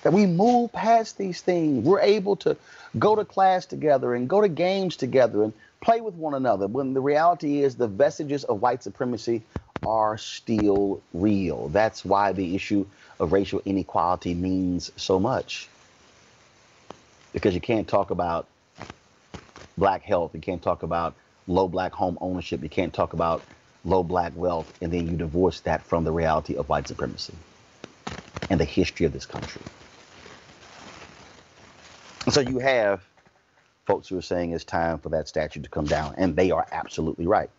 That 0.03 0.13
we 0.13 0.27
move 0.27 0.73
past 0.73 1.19
these 1.19 1.43
things. 1.43 1.85
We're 1.85 2.01
able 2.01 2.37
to 2.37 2.57
go 2.99 3.15
to 3.15 3.25
class 3.25 3.67
together 3.67 4.15
and 4.15 4.29
go 4.29 4.41
to 4.41 4.49
games 4.49 4.97
together 4.97 5.43
and 5.43 5.53
play 5.83 6.01
with 6.01 6.15
one 6.15 6.35
another. 6.35 6.67
When 6.67 6.95
the 6.95 7.01
reality 7.01 7.63
is, 7.63 7.77
the 7.77 7.87
vestiges 7.87 8.45
of 8.45 8.63
white 8.63 8.83
supremacy 8.83 9.43
are 9.85 10.19
still 10.19 11.03
real. 11.13 11.69
That's 11.69 12.05
why 12.05 12.33
the 12.33 12.55
issue 12.55 12.87
of 13.19 13.33
racial 13.33 13.63
inequality 13.65 14.35
means 14.35 14.91
so 14.97 15.19
much. 15.19 15.69
Because 17.33 17.55
you 17.55 17.61
can't 17.61 17.89
talk 17.89 18.11
about 18.11 18.49
black 19.79 20.03
health, 20.03 20.33
you 20.35 20.41
can't 20.41 20.63
talk 20.63 20.83
about 20.83 21.17
low 21.47 21.69
black 21.69 21.93
home 21.93 22.19
ownership. 22.21 22.63
You 22.63 22.69
can't 22.69 22.93
talk 22.93 23.13
about 23.13 23.45
low 23.85 24.03
black 24.03 24.33
wealth 24.37 24.73
and 24.83 24.93
then 24.93 25.09
you 25.09 25.17
divorce 25.17 25.61
that 25.61 25.87
from 25.87 26.05
the 26.05 26.13
reality 26.13 26.57
of 26.57 26.69
white 26.69 26.87
supremacy 26.87 27.35
and 28.51 28.61
the 28.61 28.65
history 28.65 29.07
of 29.07 29.13
this 29.13 29.27
country. 29.27 29.63
So 32.29 32.41
you 32.41 32.59
have 32.59 33.03
folks 33.87 34.09
who 34.09 34.19
are 34.19 34.23
saying 34.23 34.53
it's 34.53 34.65
time 34.65 34.99
for 34.99 35.09
that 35.11 35.29
statue 35.29 35.63
to 35.63 35.69
come 35.69 35.89
down, 35.89 36.15
and 36.17 36.37
they 36.37 36.51
are 36.51 36.67
absolutely 36.71 37.27
right. 37.27 37.51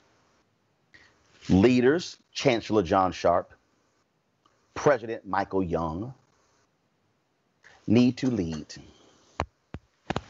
Leaders, 1.50 2.18
Chancellor 2.34 2.84
John 2.84 3.12
Sharp, 3.12 3.52
President 4.74 5.26
Michael 5.28 5.64
Young, 5.64 6.14
need 7.88 8.18
to 8.18 8.30
lead. 8.30 8.74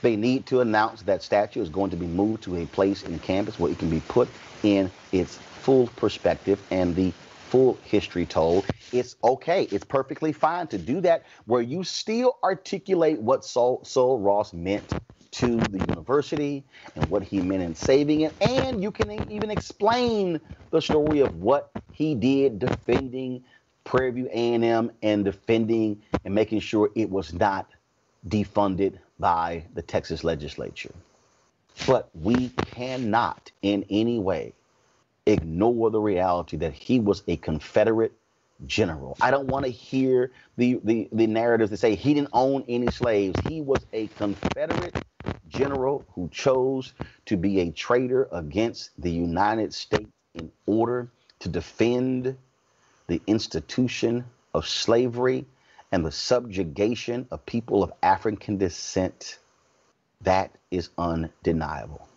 They 0.01 0.15
need 0.15 0.47
to 0.47 0.61
announce 0.61 1.03
that 1.03 1.21
statue 1.21 1.61
is 1.61 1.69
going 1.69 1.91
to 1.91 1.97
be 1.97 2.07
moved 2.07 2.43
to 2.43 2.57
a 2.57 2.65
place 2.65 3.03
in 3.03 3.19
campus 3.19 3.59
where 3.59 3.71
it 3.71 3.77
can 3.77 3.89
be 3.89 3.99
put 4.07 4.27
in 4.63 4.89
its 5.11 5.37
full 5.37 5.87
perspective 5.87 6.59
and 6.71 6.95
the 6.95 7.11
full 7.49 7.77
history 7.83 8.25
told. 8.25 8.65
It's 8.91 9.15
okay. 9.23 9.63
It's 9.65 9.85
perfectly 9.85 10.31
fine 10.31 10.67
to 10.67 10.77
do 10.77 11.01
that 11.01 11.25
where 11.45 11.61
you 11.61 11.83
still 11.83 12.37
articulate 12.43 13.19
what 13.19 13.45
Sul, 13.45 13.81
Sul 13.83 14.17
Ross 14.19 14.53
meant 14.53 14.95
to 15.31 15.57
the 15.57 15.79
university 15.87 16.63
and 16.95 17.09
what 17.09 17.23
he 17.23 17.41
meant 17.41 17.63
in 17.63 17.75
saving 17.75 18.21
it. 18.21 18.33
And 18.41 18.81
you 18.81 18.91
can 18.91 19.11
even 19.31 19.49
explain 19.51 20.39
the 20.71 20.81
story 20.81 21.19
of 21.19 21.41
what 21.41 21.71
he 21.93 22.15
did 22.15 22.59
defending 22.59 23.43
Prairie 23.83 24.11
View 24.11 24.29
A&M 24.31 24.91
and 25.01 25.25
defending 25.25 26.01
and 26.25 26.35
making 26.35 26.59
sure 26.59 26.89
it 26.95 27.09
was 27.09 27.33
not 27.33 27.67
defunded 28.27 28.99
by 29.19 29.65
the 29.73 29.81
Texas 29.81 30.23
legislature. 30.23 30.93
But 31.87 32.09
we 32.13 32.49
cannot 32.49 33.51
in 33.61 33.85
any 33.89 34.19
way 34.19 34.53
ignore 35.25 35.89
the 35.89 36.01
reality 36.01 36.57
that 36.57 36.73
he 36.73 36.99
was 36.99 37.23
a 37.27 37.37
Confederate 37.37 38.13
general. 38.67 39.17
I 39.21 39.31
don't 39.31 39.47
want 39.47 39.65
to 39.65 39.71
hear 39.71 40.31
the, 40.57 40.79
the, 40.83 41.09
the 41.11 41.27
narratives 41.27 41.71
that 41.71 41.77
say 41.77 41.95
he 41.95 42.13
didn't 42.13 42.29
own 42.33 42.63
any 42.67 42.91
slaves. 42.91 43.39
He 43.47 43.61
was 43.61 43.85
a 43.93 44.07
Confederate 44.07 44.95
general 45.51 46.05
who 46.15 46.29
chose 46.29 46.93
to 47.25 47.37
be 47.37 47.59
a 47.59 47.71
traitor 47.71 48.27
against 48.31 48.91
the 49.01 49.11
United 49.11 49.73
States 49.73 50.09
in 50.33 50.51
order 50.65 51.09
to 51.39 51.49
defend 51.49 52.37
the 53.07 53.21
institution 53.27 54.23
of 54.53 54.67
slavery 54.67 55.45
and 55.91 56.05
the 56.05 56.11
subjugation 56.11 57.27
of 57.31 57.45
people 57.45 57.83
of 57.83 57.91
African 58.01 58.57
descent. 58.57 59.39
That 60.21 60.51
is 60.69 60.89
undeniable. 60.97 62.07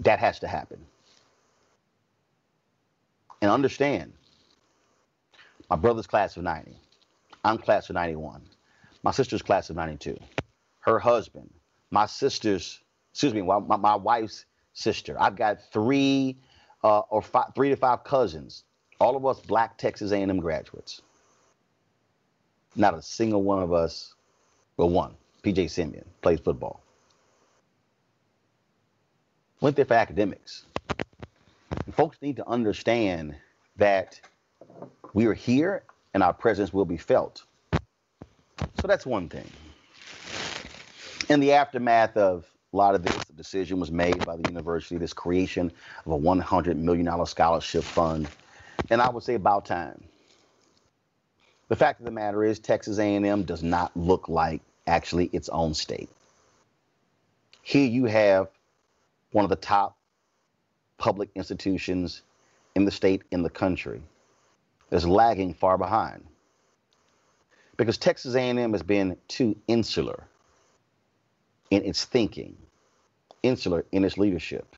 That 0.00 0.18
has 0.18 0.40
to 0.40 0.48
happen. 0.48 0.84
And 3.42 3.50
understand, 3.50 4.12
my 5.68 5.76
brother's 5.76 6.06
class 6.06 6.36
of 6.36 6.44
90. 6.44 6.72
I'm 7.44 7.58
class 7.58 7.90
of 7.90 7.94
91. 7.94 8.42
My 9.02 9.10
sister's 9.10 9.42
class 9.42 9.70
of 9.70 9.76
92. 9.76 10.16
Her 10.80 10.98
husband, 10.98 11.50
my 11.90 12.06
sister's, 12.06 12.80
excuse 13.12 13.34
me, 13.34 13.42
my, 13.42 13.58
my 13.58 13.96
wife's 13.96 14.44
sister. 14.72 15.16
I've 15.20 15.36
got 15.36 15.58
three 15.72 16.36
uh, 16.82 17.00
or 17.00 17.22
five, 17.22 17.54
three 17.54 17.70
to 17.70 17.76
five 17.76 18.04
cousins, 18.04 18.64
all 19.00 19.16
of 19.16 19.26
us 19.26 19.40
black 19.40 19.78
Texas 19.78 20.12
A&M 20.12 20.38
graduates. 20.38 21.02
Not 22.74 22.94
a 22.94 23.02
single 23.02 23.42
one 23.42 23.62
of 23.62 23.72
us, 23.72 24.14
but 24.76 24.86
one, 24.86 25.14
PJ 25.42 25.70
Simeon, 25.70 26.04
plays 26.22 26.40
football. 26.40 26.82
Went 29.60 29.76
there 29.76 29.84
for 29.84 29.94
academics. 29.94 30.64
And 31.86 31.94
folks 31.94 32.18
need 32.22 32.36
to 32.36 32.48
understand 32.48 33.36
that 33.76 34.20
we 35.14 35.26
are 35.26 35.34
here 35.34 35.84
and 36.14 36.22
our 36.22 36.32
presence 36.32 36.72
will 36.72 36.84
be 36.84 36.96
felt. 36.96 37.44
So 38.80 38.86
that's 38.86 39.06
one 39.06 39.28
thing. 39.28 39.48
In 41.28 41.40
the 41.40 41.52
aftermath 41.52 42.16
of 42.16 42.46
a 42.72 42.76
lot 42.76 42.94
of 42.94 43.02
this, 43.02 43.16
the 43.24 43.32
decision 43.34 43.78
was 43.78 43.90
made 43.90 44.24
by 44.24 44.36
the 44.36 44.48
university, 44.48 44.96
this 44.96 45.12
creation 45.12 45.70
of 46.06 46.12
a 46.12 46.18
$100 46.18 46.76
million 46.76 47.26
scholarship 47.26 47.84
fund. 47.84 48.28
And 48.90 49.00
I 49.00 49.08
would 49.08 49.22
say 49.22 49.34
about 49.34 49.66
time. 49.66 50.02
The 51.68 51.76
fact 51.76 52.00
of 52.00 52.06
the 52.06 52.12
matter 52.12 52.44
is 52.44 52.58
Texas 52.58 52.98
A&M 52.98 53.44
does 53.44 53.62
not 53.62 53.96
look 53.96 54.28
like 54.28 54.60
actually 54.86 55.26
its 55.32 55.48
own 55.48 55.74
state. 55.74 56.10
Here 57.62 57.86
you 57.86 58.06
have 58.06 58.48
one 59.30 59.44
of 59.44 59.48
the 59.48 59.56
top 59.56 59.96
public 60.98 61.30
institutions 61.34 62.22
in 62.74 62.84
the 62.84 62.90
state, 62.90 63.22
in 63.30 63.42
the 63.42 63.50
country, 63.50 64.02
that's 64.90 65.04
lagging 65.04 65.54
far 65.54 65.78
behind. 65.78 66.24
Because 67.82 67.98
Texas 67.98 68.36
A&M 68.36 68.70
has 68.74 68.84
been 68.84 69.16
too 69.26 69.56
insular 69.66 70.28
in 71.68 71.84
its 71.84 72.04
thinking, 72.04 72.56
insular 73.42 73.84
in 73.90 74.04
its 74.04 74.16
leadership. 74.16 74.76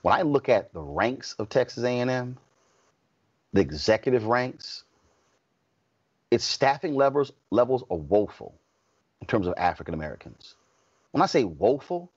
When 0.00 0.12
I 0.12 0.22
look 0.22 0.48
at 0.48 0.72
the 0.72 0.80
ranks 0.80 1.36
of 1.38 1.48
Texas 1.48 1.84
A&M, 1.84 2.36
the 3.52 3.60
executive 3.60 4.24
ranks, 4.24 4.82
its 6.32 6.42
staffing 6.42 6.96
levels 6.96 7.30
levels 7.52 7.84
are 7.88 7.96
woeful 7.96 8.58
in 9.20 9.28
terms 9.28 9.46
of 9.46 9.54
African 9.56 9.94
Americans. 9.94 10.56
When 11.12 11.22
I 11.22 11.26
say 11.26 11.44
woeful, 11.44 12.10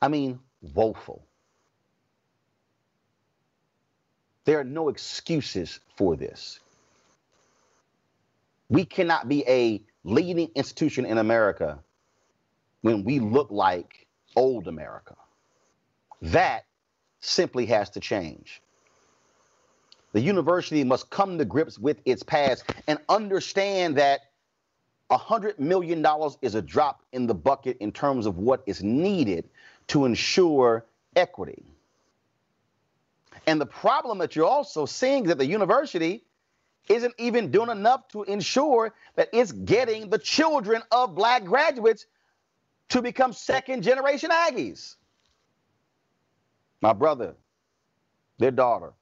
I 0.00 0.06
mean 0.06 0.38
woeful. 0.62 1.26
There 4.44 4.60
are 4.60 4.62
no 4.62 4.88
excuses 4.88 5.80
for 5.96 6.14
this. 6.14 6.60
We 8.74 8.84
cannot 8.84 9.28
be 9.28 9.44
a 9.46 9.80
leading 10.02 10.50
institution 10.56 11.06
in 11.06 11.18
America 11.18 11.78
when 12.80 13.04
we 13.04 13.20
look 13.20 13.52
like 13.52 14.08
old 14.34 14.66
America. 14.66 15.14
That 16.20 16.64
simply 17.20 17.66
has 17.66 17.90
to 17.90 18.00
change. 18.00 18.60
The 20.12 20.20
university 20.20 20.82
must 20.82 21.08
come 21.08 21.38
to 21.38 21.44
grips 21.44 21.78
with 21.78 22.00
its 22.04 22.24
past 22.24 22.64
and 22.88 22.98
understand 23.08 23.96
that 23.98 24.22
$100 25.08 25.60
million 25.60 26.04
is 26.42 26.56
a 26.56 26.62
drop 26.62 27.00
in 27.12 27.28
the 27.28 27.34
bucket 27.34 27.76
in 27.78 27.92
terms 27.92 28.26
of 28.26 28.38
what 28.38 28.64
is 28.66 28.82
needed 28.82 29.48
to 29.86 30.04
ensure 30.04 30.84
equity. 31.14 31.62
And 33.46 33.60
the 33.60 33.66
problem 33.66 34.18
that 34.18 34.34
you're 34.34 34.46
also 34.46 34.84
seeing 34.84 35.26
is 35.26 35.28
that 35.28 35.38
the 35.38 35.46
university 35.46 36.24
isn't 36.88 37.14
even 37.18 37.50
doing 37.50 37.70
enough 37.70 38.08
to 38.08 38.24
ensure 38.24 38.94
that 39.16 39.28
it's 39.32 39.52
getting 39.52 40.10
the 40.10 40.18
children 40.18 40.82
of 40.90 41.14
black 41.14 41.44
graduates 41.44 42.06
to 42.90 43.00
become 43.00 43.32
second 43.32 43.82
generation 43.82 44.30
Aggies. 44.30 44.96
My 46.80 46.92
brother, 46.92 47.34
their 48.38 48.50
daughter, 48.50 48.92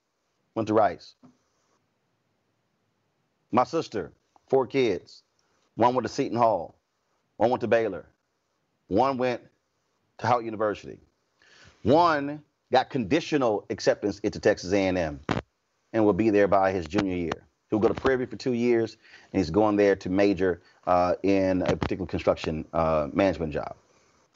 went 0.55 0.68
to 0.68 0.75
Rice. 0.75 1.14
My 3.51 3.64
sister, 3.64 4.12
four 4.49 4.66
kids. 4.66 5.23
One 5.75 5.95
went 5.95 6.07
to 6.07 6.12
Seton 6.12 6.38
Hall. 6.38 6.77
One 7.37 7.51
went 7.51 7.61
to 7.62 7.68
Baylor. 7.68 8.07
One 8.88 9.18
went 9.18 9.40
to 10.18 10.27
Howard 10.27 10.45
University. 10.45 10.99
One 11.83 12.42
got 12.71 12.88
conditional 12.88 13.66
acceptance 13.68 14.21
into 14.21 14.38
Texas 14.38 14.73
A&M 14.73 15.21
and 15.92 16.05
will 16.05 16.12
be 16.12 16.31
there 16.31 16.49
by 16.49 16.73
his 16.73 16.87
junior 16.87 17.16
year. 17.16 17.47
He'll 17.73 17.79
go 17.79 17.89
to 17.89 17.95
Prairie 17.95 18.27
for 18.27 18.37
two 18.37 18.53
years, 18.53 18.99
and 19.33 19.41
he's 19.41 19.49
going 19.49 19.77
there 19.77 19.97
to 19.97 20.11
major 20.11 20.61
uh, 20.87 21.15
in 21.23 21.63
a 21.63 21.75
particular 21.75 22.07
construction 22.07 22.67
uh, 22.75 23.09
management 23.15 23.55
job. 23.55 23.77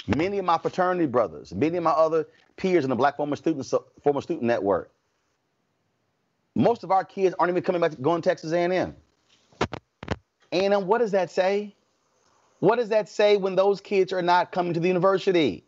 Many 0.09 0.39
of 0.39 0.47
my 0.47 0.57
fraternity 0.57 1.05
brothers, 1.05 1.55
many 1.55 1.77
of 1.77 1.85
my 1.85 1.91
other 1.91 2.29
peers 2.57 2.85
in 2.85 2.89
the 2.89 2.97
Black 2.97 3.19
Former 3.19 3.37
Student 3.37 3.71
Former 4.03 4.23
Student 4.23 4.45
Network, 4.45 4.91
most 6.55 6.83
of 6.83 6.91
our 6.91 7.05
kids 7.05 7.35
aren't 7.39 7.51
even 7.51 7.63
coming 7.63 7.83
back 7.83 7.91
to 7.91 7.99
going 7.99 8.23
to 8.23 8.27
Texas 8.27 8.53
A&M. 8.53 8.97
A&M, 10.53 10.87
what 10.87 10.99
does 10.99 11.11
that 11.11 11.31
say? 11.31 11.77
What 12.61 12.77
does 12.77 12.89
that 12.89 13.07
say 13.07 13.37
when 13.37 13.55
those 13.55 13.83
kids 13.83 14.15
are 14.15 14.23
not 14.23 14.51
coming 14.51 14.73
to 14.73 14.81
the 14.81 14.89
university? 14.89 15.67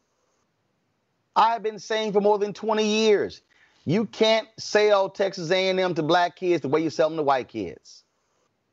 I've 1.36 1.62
been 1.62 1.78
saying 1.78 2.14
for 2.14 2.22
more 2.22 2.38
than 2.38 2.54
20 2.54 2.82
years, 2.82 3.42
you 3.84 4.06
can't 4.06 4.48
sell 4.58 5.08
Texas 5.08 5.50
A&M 5.50 5.94
to 5.94 6.02
black 6.02 6.36
kids 6.36 6.62
the 6.62 6.68
way 6.68 6.82
you 6.82 6.90
sell 6.90 7.08
them 7.08 7.16
to 7.16 7.22
white 7.22 7.48
kids. 7.48 8.04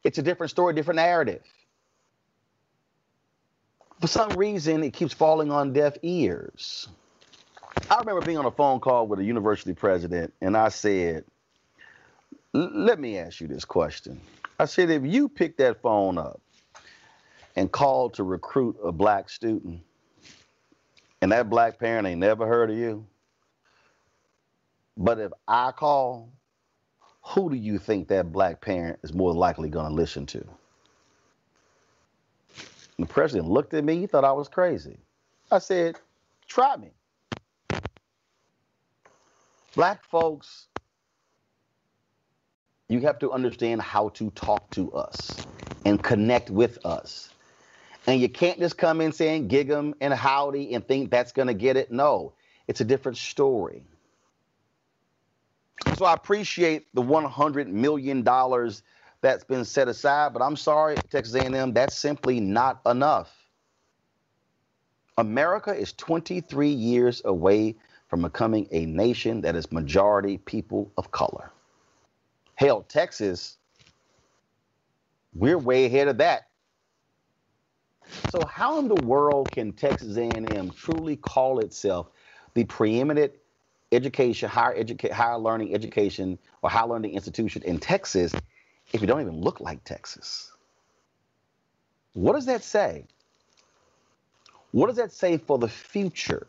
It's 0.03 0.17
a 0.17 0.21
different 0.21 0.51
story, 0.51 0.73
different 0.73 0.97
narrative. 0.97 1.41
For 4.01 4.07
some 4.07 4.29
reason, 4.31 4.83
it 4.83 4.93
keeps 4.93 5.13
falling 5.13 5.51
on 5.51 5.73
deaf 5.73 5.95
ears. 6.01 6.87
I 7.89 7.97
remember 7.99 8.21
being 8.21 8.37
on 8.37 8.45
a 8.45 8.51
phone 8.51 8.79
call 8.79 9.07
with 9.07 9.19
a 9.19 9.23
university 9.23 9.73
president, 9.73 10.33
and 10.41 10.55
I 10.57 10.69
said, 10.69 11.23
Let 12.53 12.99
me 12.99 13.17
ask 13.17 13.41
you 13.41 13.47
this 13.47 13.65
question. 13.65 14.19
I 14.59 14.65
said, 14.65 14.89
if 14.89 15.03
you 15.03 15.27
pick 15.27 15.57
that 15.57 15.81
phone 15.81 16.17
up 16.17 16.39
and 17.55 17.71
call 17.71 18.09
to 18.11 18.23
recruit 18.23 18.77
a 18.83 18.91
black 18.91 19.29
student, 19.29 19.81
and 21.21 21.31
that 21.31 21.49
black 21.49 21.79
parent 21.79 22.07
ain't 22.07 22.19
never 22.19 22.47
heard 22.47 22.69
of 22.69 22.77
you, 22.77 23.05
but 24.97 25.19
if 25.19 25.31
I 25.47 25.71
call, 25.71 26.31
who 27.23 27.49
do 27.49 27.57
you 27.57 27.79
think 27.79 28.09
that 28.09 28.31
black 28.31 28.61
parent 28.61 28.99
is 29.03 29.13
more 29.13 29.33
likely 29.33 29.69
going 29.69 29.89
to 29.89 29.93
listen 29.95 30.25
to? 30.27 30.45
the 32.99 33.07
president 33.07 33.49
looked 33.49 33.73
at 33.73 33.83
me. 33.83 33.97
He 33.99 34.07
thought 34.07 34.25
I 34.25 34.33
was 34.33 34.49
crazy. 34.49 34.97
I 35.51 35.59
said, 35.59 35.97
try 36.47 36.77
me. 36.77 36.91
Black 39.75 40.03
folks, 40.05 40.67
you 42.89 43.01
have 43.01 43.19
to 43.19 43.31
understand 43.31 43.81
how 43.81 44.09
to 44.09 44.31
talk 44.31 44.71
to 44.71 44.91
us 44.93 45.35
and 45.85 46.03
connect 46.03 46.49
with 46.51 46.85
us 46.85 47.29
And 48.07 48.21
you 48.21 48.29
can't 48.29 48.59
just 48.59 48.77
come 48.77 49.01
in 49.01 49.13
saying 49.13 49.47
gig 49.49 49.69
'em 49.71 49.95
and 50.01 50.13
howdy 50.13 50.75
and 50.75 50.87
think 50.87 51.11
that's 51.11 51.31
going 51.31 51.47
to 51.49 51.55
get 51.55 51.77
it. 51.77 51.91
No, 51.91 52.33
it's 52.67 52.81
a 52.81 52.85
different 52.85 53.17
story. 53.17 53.83
So 55.93 56.05
I 56.05 56.13
appreciate 56.13 56.87
the 56.93 57.01
$100 57.01 57.67
million 57.67 58.23
that's 59.21 59.43
been 59.43 59.65
set 59.65 59.87
aside, 59.87 60.33
but 60.33 60.41
I'm 60.41 60.55
sorry, 60.55 60.99
Texas 61.09 61.35
A&M, 61.35 61.73
that's 61.73 61.97
simply 61.97 62.39
not 62.39 62.81
enough. 62.85 63.33
America 65.17 65.73
is 65.73 65.93
23 65.93 66.69
years 66.69 67.21
away 67.25 67.75
from 68.07 68.21
becoming 68.21 68.67
a 68.71 68.85
nation 68.85 69.41
that 69.41 69.55
is 69.55 69.71
majority 69.71 70.37
people 70.39 70.91
of 70.97 71.11
color. 71.11 71.51
Hell, 72.55 72.83
Texas, 72.83 73.57
we're 75.33 75.57
way 75.57 75.85
ahead 75.85 76.07
of 76.07 76.17
that. 76.17 76.49
So 78.29 78.45
how 78.45 78.79
in 78.79 78.87
the 78.87 79.01
world 79.05 79.51
can 79.51 79.71
Texas 79.73 80.17
A&M 80.17 80.71
truly 80.71 81.15
call 81.15 81.59
itself 81.59 82.09
the 82.53 82.63
preeminent 82.65 83.33
education, 83.91 84.49
higher 84.49 84.75
education, 84.75 85.15
higher 85.15 85.37
learning 85.37 85.73
education 85.73 86.37
or 86.61 86.69
higher 86.69 86.87
learning 86.87 87.13
institution 87.13 87.61
in 87.63 87.79
Texas 87.79 88.33
if 88.93 89.01
you 89.01 89.07
don't 89.07 89.21
even 89.21 89.39
look 89.39 89.59
like 89.59 89.83
Texas? 89.83 90.51
What 92.13 92.33
does 92.33 92.45
that 92.45 92.63
say? 92.63 93.05
What 94.71 94.87
does 94.87 94.97
that 94.97 95.11
say 95.11 95.37
for 95.37 95.57
the 95.57 95.69
future? 95.69 96.47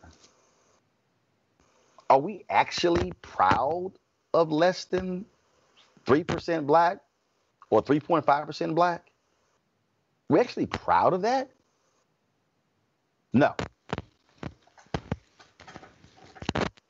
Are 2.09 2.18
we 2.18 2.44
actually 2.49 3.14
proud 3.22 3.92
of 4.33 4.53
less 4.53 4.85
than 4.85 5.27
3% 6.07 6.66
black 6.66 6.99
or 7.70 7.83
3.5% 7.83 8.75
black? 8.75 9.11
We're 10.29 10.40
actually 10.40 10.66
proud 10.66 11.12
of 11.14 11.22
that? 11.22 11.51
No. 13.33 13.55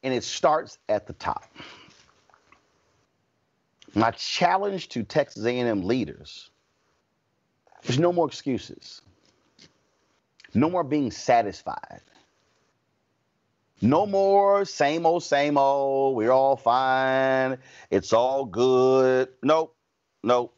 And 0.07 0.14
it 0.14 0.23
starts 0.23 0.79
at 0.88 1.07
the 1.09 1.12
top. 1.12 1.45
My 3.92 4.12
challenge 4.12 4.88
to 4.90 5.03
Texas 5.03 5.45
A&M 5.45 5.83
leaders 5.83 6.51
there's 7.87 7.99
no 7.99 8.12
more 8.12 8.27
excuses. 8.27 9.01
No 10.55 10.69
more 10.69 10.83
being 10.83 11.11
satisfied. 11.11 12.01
No 13.81 14.07
more 14.07 14.64
same 14.64 15.07
old, 15.07 15.23
same 15.23 15.57
old. 15.57 16.16
We're 16.16 16.33
all 16.33 16.57
fine. 16.57 17.59
It's 17.90 18.12
all 18.12 18.45
good. 18.45 19.29
Nope. 19.42 19.77
Nope. 20.23 20.57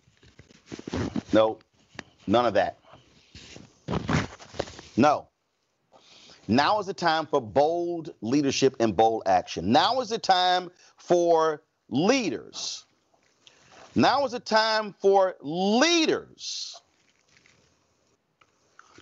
Nope. 1.32 1.62
None 2.26 2.46
of 2.46 2.54
that. 2.54 2.78
No. 4.96 5.28
Now 6.48 6.80
is 6.80 6.86
the 6.86 6.94
time 6.94 7.26
for 7.26 7.42
bold 7.42 8.14
leadership 8.22 8.74
and 8.80 8.96
bold 8.96 9.22
action. 9.26 9.70
Now 9.70 10.00
is 10.00 10.08
the 10.08 10.18
time 10.18 10.70
for 10.96 11.62
leaders. 11.90 12.86
Now 13.94 14.24
is 14.24 14.32
the 14.32 14.40
time 14.40 14.94
for 14.98 15.36
leaders 15.42 16.80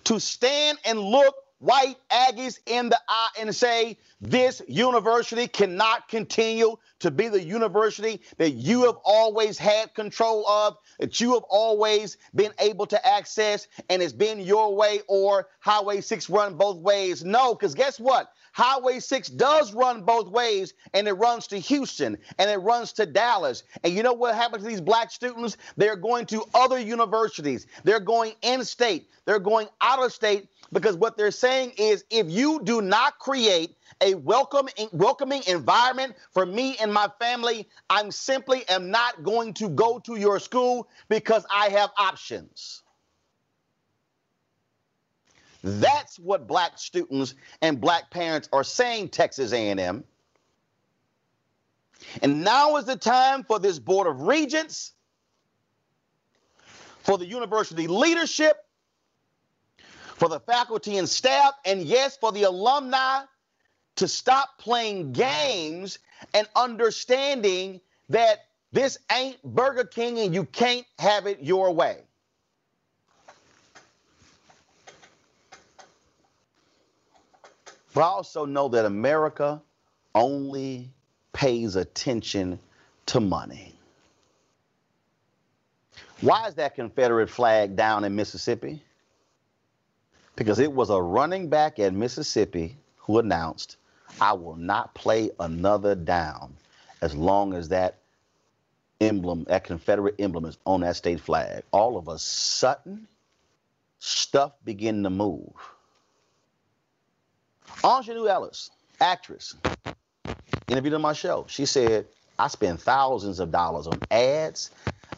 to 0.03 0.19
stand 0.19 0.77
and 0.83 0.99
look 0.99 1.35
white 1.59 1.97
Aggies 2.11 2.59
in 2.65 2.89
the 2.89 2.99
eye 3.07 3.29
and 3.39 3.55
say, 3.55 3.97
this 4.21 4.61
university 4.67 5.47
cannot 5.47 6.07
continue 6.07 6.75
to 6.99 7.11
be 7.11 7.27
the 7.27 7.41
university 7.41 8.21
that 8.37 8.51
you 8.51 8.85
have 8.85 8.97
always 9.03 9.57
had 9.57 9.93
control 9.93 10.47
of, 10.47 10.77
that 10.99 11.19
you 11.19 11.33
have 11.33 11.43
always 11.49 12.17
been 12.35 12.51
able 12.59 12.85
to 12.87 13.07
access, 13.07 13.67
and 13.89 14.01
it's 14.01 14.13
been 14.13 14.39
your 14.39 14.75
way 14.75 15.01
or 15.07 15.47
Highway 15.59 16.01
6 16.01 16.29
run 16.29 16.55
both 16.55 16.77
ways. 16.77 17.23
No, 17.23 17.53
because 17.53 17.75
guess 17.75 17.99
what? 17.99 18.31
Highway 18.53 18.99
6 18.99 19.27
does 19.29 19.71
run 19.73 20.01
both 20.01 20.29
ways, 20.29 20.73
and 20.95 21.07
it 21.07 21.13
runs 21.13 21.45
to 21.47 21.59
Houston 21.59 22.17
and 22.39 22.49
it 22.49 22.57
runs 22.57 22.91
to 22.93 23.05
Dallas. 23.05 23.61
And 23.83 23.93
you 23.93 24.01
know 24.01 24.13
what 24.13 24.33
happens 24.33 24.63
to 24.63 24.69
these 24.69 24.81
black 24.81 25.11
students? 25.11 25.57
They're 25.75 25.95
going 25.95 26.25
to 26.27 26.43
other 26.55 26.79
universities, 26.79 27.67
they're 27.83 27.99
going 27.99 28.33
in 28.41 28.65
state, 28.65 29.09
they're 29.25 29.37
going 29.37 29.67
out 29.81 30.03
of 30.03 30.11
state 30.11 30.47
because 30.71 30.95
what 30.95 31.17
they're 31.17 31.31
saying 31.31 31.73
is 31.77 32.03
if 32.09 32.29
you 32.29 32.61
do 32.63 32.81
not 32.81 33.19
create 33.19 33.75
a 34.01 34.15
welcome, 34.15 34.67
welcoming 34.91 35.41
environment 35.47 36.15
for 36.31 36.45
me 36.45 36.77
and 36.81 36.93
my 36.93 37.09
family, 37.19 37.67
I'm 37.89 38.11
simply 38.11 38.67
am 38.69 38.91
not 38.91 39.23
going 39.23 39.53
to 39.55 39.69
go 39.69 39.99
to 39.99 40.15
your 40.15 40.39
school 40.39 40.89
because 41.09 41.45
I 41.51 41.69
have 41.69 41.89
options. 41.97 42.83
That's 45.63 46.19
what 46.19 46.47
black 46.47 46.77
students 46.77 47.35
and 47.61 47.81
black 47.81 48.11
parents 48.11 48.47
are 48.53 48.63
saying 48.63 49.09
Texas 49.09 49.51
A&M. 49.51 50.03
And 52.21 52.43
now 52.43 52.77
is 52.77 52.85
the 52.85 52.95
time 52.95 53.43
for 53.43 53.59
this 53.59 53.79
board 53.79 54.07
of 54.07 54.21
regents, 54.21 54.93
for 56.99 57.17
the 57.17 57.25
university 57.25 57.87
leadership, 57.87 58.66
for 60.17 60.27
the 60.27 60.39
faculty 60.39 60.97
and 60.97 61.07
staff, 61.07 61.53
and 61.63 61.83
yes, 61.83 62.17
for 62.17 62.31
the 62.31 62.43
alumni 62.43 63.21
to 63.95 64.07
stop 64.07 64.57
playing 64.57 65.13
games 65.13 65.99
and 66.33 66.47
understanding 66.55 67.79
that 68.09 68.45
this 68.71 68.97
ain't 69.11 69.41
Burger 69.43 69.83
King 69.83 70.19
and 70.19 70.33
you 70.33 70.43
can't 70.45 70.85
have 70.97 71.27
it 71.27 71.41
your 71.41 71.71
way. 71.71 71.99
But 77.93 78.01
I 78.01 78.05
also 78.05 78.45
know 78.45 78.67
that 78.69 78.85
America 78.85 79.61
only 80.15 80.89
pays 81.33 81.75
attention 81.75 82.59
to 83.07 83.19
money. 83.19 83.75
Why 86.21 86.47
is 86.47 86.55
that 86.55 86.73
Confederate 86.73 87.29
flag 87.29 87.75
down 87.75 88.03
in 88.03 88.15
Mississippi? 88.15 88.81
Because 90.37 90.59
it 90.59 90.71
was 90.71 90.89
a 90.89 91.01
running 91.01 91.49
back 91.49 91.79
at 91.79 91.93
Mississippi 91.93 92.77
who 92.95 93.19
announced, 93.19 93.75
I 94.21 94.33
will 94.33 94.55
not 94.55 94.93
play 94.93 95.31
another 95.39 95.95
down 95.95 96.55
as 97.01 97.13
long 97.13 97.53
as 97.53 97.69
that 97.69 97.97
emblem, 99.01 99.43
that 99.45 99.65
Confederate 99.65 100.15
emblem 100.19 100.45
is 100.45 100.57
on 100.65 100.81
that 100.81 100.95
state 100.95 101.19
flag. 101.19 101.63
All 101.71 101.97
of 101.97 102.07
a 102.07 102.17
sudden, 102.19 103.07
stuff 103.99 104.53
began 104.63 105.03
to 105.03 105.09
move. 105.09 105.51
Aunjanue 107.83 108.29
Ellis, 108.29 108.69
actress, 109.01 109.55
interviewed 110.67 110.93
on 110.93 111.01
my 111.01 111.13
show. 111.13 111.45
She 111.49 111.65
said, 111.65 112.05
I 112.39 112.47
spend 112.47 112.79
thousands 112.79 113.39
of 113.39 113.51
dollars 113.51 113.87
on 113.87 113.99
ads 114.11 114.69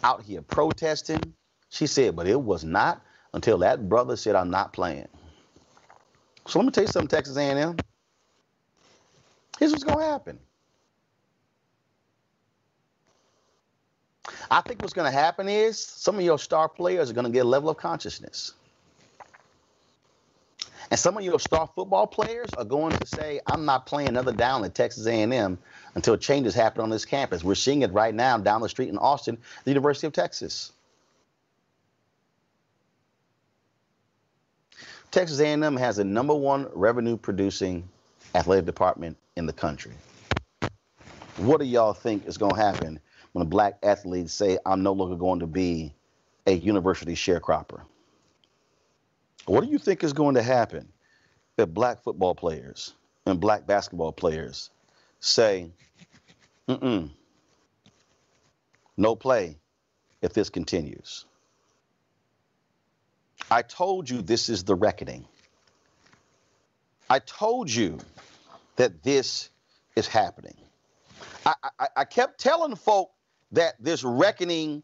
out 0.03 0.23
here 0.23 0.41
protesting. 0.41 1.34
She 1.69 1.88
said, 1.88 2.15
but 2.15 2.25
it 2.25 2.41
was 2.41 2.63
not 2.63 3.01
until 3.34 3.60
that 3.60 3.88
brother 3.89 4.15
said, 4.15 4.36
I'm 4.36 4.50
not 4.50 4.74
playing. 4.74 5.08
So 6.48 6.60
let 6.60 6.65
me 6.65 6.72
tell 6.72 6.84
you 6.84 6.88
something, 6.88 7.08
Texas 7.08 7.38
A&M. 7.38 7.78
Here's 9.60 9.72
what's 9.72 9.84
going 9.84 10.00
to 10.00 10.06
happen. 10.06 10.39
I 14.50 14.62
think 14.62 14.82
what's 14.82 14.94
going 14.94 15.12
to 15.12 15.18
happen 15.18 15.48
is 15.48 15.80
some 15.80 16.15
of 16.15 16.22
your 16.22 16.39
star 16.39 16.68
players 16.68 17.10
are 17.10 17.13
going 17.13 17.26
to 17.26 17.32
get 17.32 17.46
a 17.46 17.50
level 17.50 17.70
of 17.70 17.78
consciousness. 17.78 18.54
And 20.92 21.00
some 21.00 21.18
of 21.18 21.24
your 21.24 21.39
star 21.39 21.70
football 21.76 22.08
players 22.08 22.56
are 22.56 22.65
going 22.65 22.96
to 22.98 23.06
say, 23.06 23.42
I'm 23.46 23.65
not 23.65 23.86
playing 23.86 24.10
another 24.10 24.32
down 24.32 24.63
at 24.63 24.74
Texas 24.74 25.06
A&M 25.06 25.60
until 25.94 26.18
changes 26.18 26.56
happen 26.56 26.82
on 26.82 26.89
this 26.89 27.06
campus. 27.06 27.44
We're 27.44 27.56
seeing 27.56 27.84
it 27.84 27.94
right 27.94 28.13
now 28.13 28.38
down 28.39 28.62
the 28.62 28.70
street 28.70 28.89
in 28.89 28.98
Austin, 28.98 29.38
the 29.65 29.72
University 29.72 30.08
of 30.08 30.13
Texas. 30.13 30.72
Texas 35.12 35.39
A&M 35.39 35.76
has 35.76 35.95
the 35.95 36.04
number 36.04 36.36
one 36.36 36.67
revenue 36.74 37.17
producing 37.17 37.88
athletic 38.36 38.65
department 38.65 39.17
in 39.38 39.48
the 39.48 39.54
country. 39.54 39.93
What 41.38 41.60
do 41.60 41.65
y'all 41.65 41.93
think 41.93 42.28
is 42.28 42.38
going 42.38 42.54
to 42.54 42.62
happen 42.62 43.00
when 43.32 43.41
a 43.41 43.50
black 43.50 43.80
athlete 43.82 44.30
say, 44.30 44.60
I'm 44.67 44.84
no 44.84 44.91
longer 44.91 45.15
going 45.15 45.39
to 45.39 45.48
be 45.48 45.93
a 46.45 46.52
university 46.52 47.15
sharecropper? 47.15 47.82
What 49.45 49.63
do 49.63 49.72
you 49.72 49.80
think 49.80 50.04
is 50.04 50.13
going 50.13 50.36
to 50.36 50.43
happen 50.43 50.88
if 51.58 51.69
black 51.69 52.04
football 52.04 52.36
players 52.36 52.93
and 53.26 53.39
black 53.39 53.65
basketball 53.65 54.12
players 54.12 54.69
say, 55.22 55.72
mm-mm, 56.67 57.10
no 58.95 59.15
play 59.15 59.58
if 60.22 60.34
this 60.34 60.52
continues? 60.52 61.26
I 63.52 63.62
told 63.64 64.10
you 64.10 64.22
this 64.22 64.50
is 64.50 64.64
the 64.64 64.76
reckoning. 64.76 65.26
I 67.10 67.20
told 67.20 67.70
you 67.70 68.00
that 68.76 69.04
this 69.04 69.50
is 69.96 70.08
happening. 70.08 70.56
I, 71.46 71.54
I, 71.80 71.88
I 71.98 72.06
kept 72.06 72.40
telling 72.40 72.76
folk 72.76 73.12
that 73.52 73.74
this 73.80 74.04
reckoning 74.04 74.84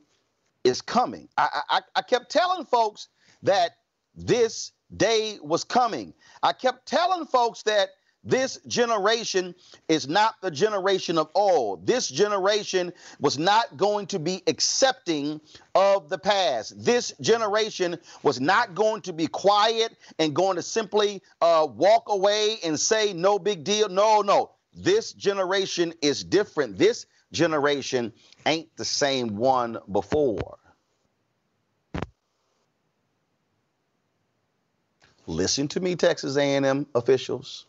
is 0.63 0.81
coming. 0.81 1.29
I, 1.37 1.61
I, 1.69 1.81
I 1.95 2.01
kept 2.01 2.31
telling 2.31 2.65
folks 2.65 3.09
that 3.43 3.71
this 4.15 4.71
day 4.95 5.37
was 5.41 5.63
coming. 5.63 6.13
I 6.41 6.53
kept 6.53 6.87
telling 6.87 7.25
folks 7.27 7.63
that 7.63 7.89
this 8.25 8.59
generation 8.65 9.53
is 9.87 10.07
not 10.07 10.41
the 10.41 10.49
generation 10.49 11.19
of 11.19 11.29
old. 11.35 11.85
This 11.85 12.09
generation 12.09 12.91
was 13.19 13.37
not 13.37 13.77
going 13.77 14.07
to 14.07 14.19
be 14.19 14.41
accepting 14.47 15.39
of 15.75 16.09
the 16.09 16.17
past. 16.17 16.73
This 16.83 17.13
generation 17.21 17.97
was 18.23 18.41
not 18.41 18.73
going 18.73 19.03
to 19.03 19.13
be 19.13 19.27
quiet 19.27 19.95
and 20.17 20.35
going 20.35 20.55
to 20.55 20.63
simply 20.63 21.21
uh, 21.39 21.67
walk 21.69 22.05
away 22.07 22.57
and 22.63 22.79
say, 22.79 23.13
no 23.13 23.37
big 23.37 23.63
deal. 23.63 23.89
No, 23.89 24.21
no. 24.21 24.49
This 24.75 25.13
generation 25.13 25.93
is 26.01 26.23
different. 26.23 26.79
This 26.79 27.05
generation 27.31 28.11
ain't 28.47 28.75
the 28.75 28.85
same 28.85 29.35
one 29.35 29.77
before. 29.91 30.57
Listen 35.27 35.67
to 35.69 35.79
me, 35.79 35.95
Texas 35.95 36.37
A&M 36.37 36.87
officials. 36.95 37.65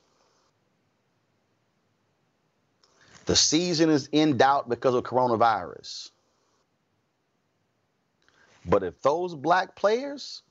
The 3.26 3.36
season 3.36 3.90
is 3.90 4.08
in 4.12 4.36
doubt 4.36 4.68
because 4.68 4.94
of 4.94 5.02
coronavirus. 5.02 6.10
But 8.64 8.82
if 8.82 9.02
those 9.02 9.34
black 9.34 9.74
players 9.74 10.42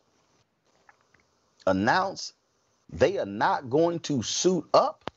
announce 1.66 2.34
they 2.90 3.18
are 3.18 3.26
not 3.26 3.70
going 3.70 4.00
to 4.02 4.22
suit 4.22 4.66
up, 4.74 5.10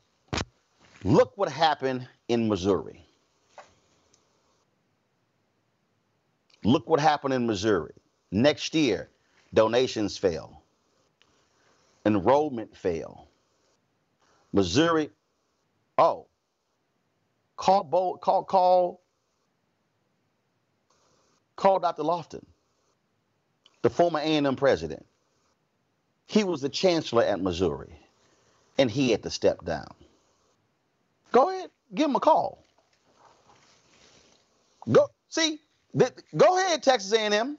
look 1.05 1.37
what 1.37 1.51
happened 1.51 2.09
in 2.29 2.49
Missouri. 2.49 3.05
Look 6.64 6.88
what 6.88 7.01
happened 7.01 7.35
in 7.35 7.47
Missouri. 7.47 7.92
Next 8.31 8.75
year, 8.75 9.11
donations 9.53 10.16
fell, 10.16 10.62
enrollment 12.07 12.77
fell. 12.77 13.29
Missouri, 14.53 15.11
oh, 15.99 16.28
Call 17.59 17.85
Bo, 17.85 18.16
call 18.16 18.44
call 18.44 19.03
call 21.57 21.81
Dr. 21.81 22.05
Loftin, 22.05 22.47
the 23.83 23.90
former 23.90 24.21
A&M 24.21 24.57
president. 24.57 25.05
He 26.27 26.44
was 26.44 26.61
the 26.62 26.68
chancellor 26.68 27.25
at 27.25 27.40
Missouri, 27.40 27.99
and 28.79 28.90
he 28.90 29.11
had 29.11 29.25
to 29.25 29.31
step 29.31 29.64
down. 29.64 29.88
Go 31.33 31.51
ahead, 31.51 31.71
give 31.94 32.09
him 32.09 32.16
a 32.16 32.21
call. 32.21 32.64
Go 34.90 35.09
see, 35.29 35.59
th- 35.99 36.12
go 36.37 36.59
ahead, 36.59 36.83
Texas 36.83 37.12
A&M. 37.12 37.59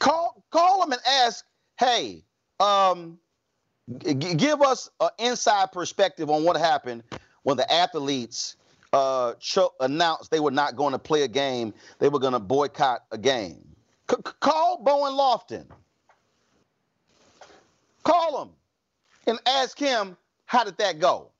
Call 0.00 0.44
call 0.50 0.84
him 0.84 0.92
and 0.92 1.00
ask, 1.06 1.44
hey, 1.78 2.24
um, 2.58 3.18
g- 3.98 4.14
give 4.14 4.60
us 4.60 4.90
an 5.00 5.10
inside 5.20 5.70
perspective 5.72 6.30
on 6.30 6.44
what 6.44 6.56
happened 6.56 7.04
when 7.44 7.56
the 7.56 7.72
athletes 7.72 8.56
uh, 8.92 9.34
cho- 9.40 9.72
announced 9.80 10.30
they 10.30 10.40
were 10.40 10.50
not 10.50 10.76
going 10.76 10.92
to 10.92 10.98
play 10.98 11.22
a 11.22 11.28
game, 11.28 11.72
they 11.98 12.08
were 12.08 12.18
going 12.18 12.32
to 12.34 12.40
boycott 12.40 13.04
a 13.10 13.18
game. 13.18 13.66
C- 14.10 14.16
call 14.40 14.82
Bowen 14.82 15.14
Loftin. 15.14 15.66
Call 18.02 18.42
him 18.42 18.50
and 19.26 19.38
ask 19.46 19.78
him 19.78 20.16
how 20.46 20.64
did 20.64 20.76
that 20.78 20.98
go? 20.98 21.30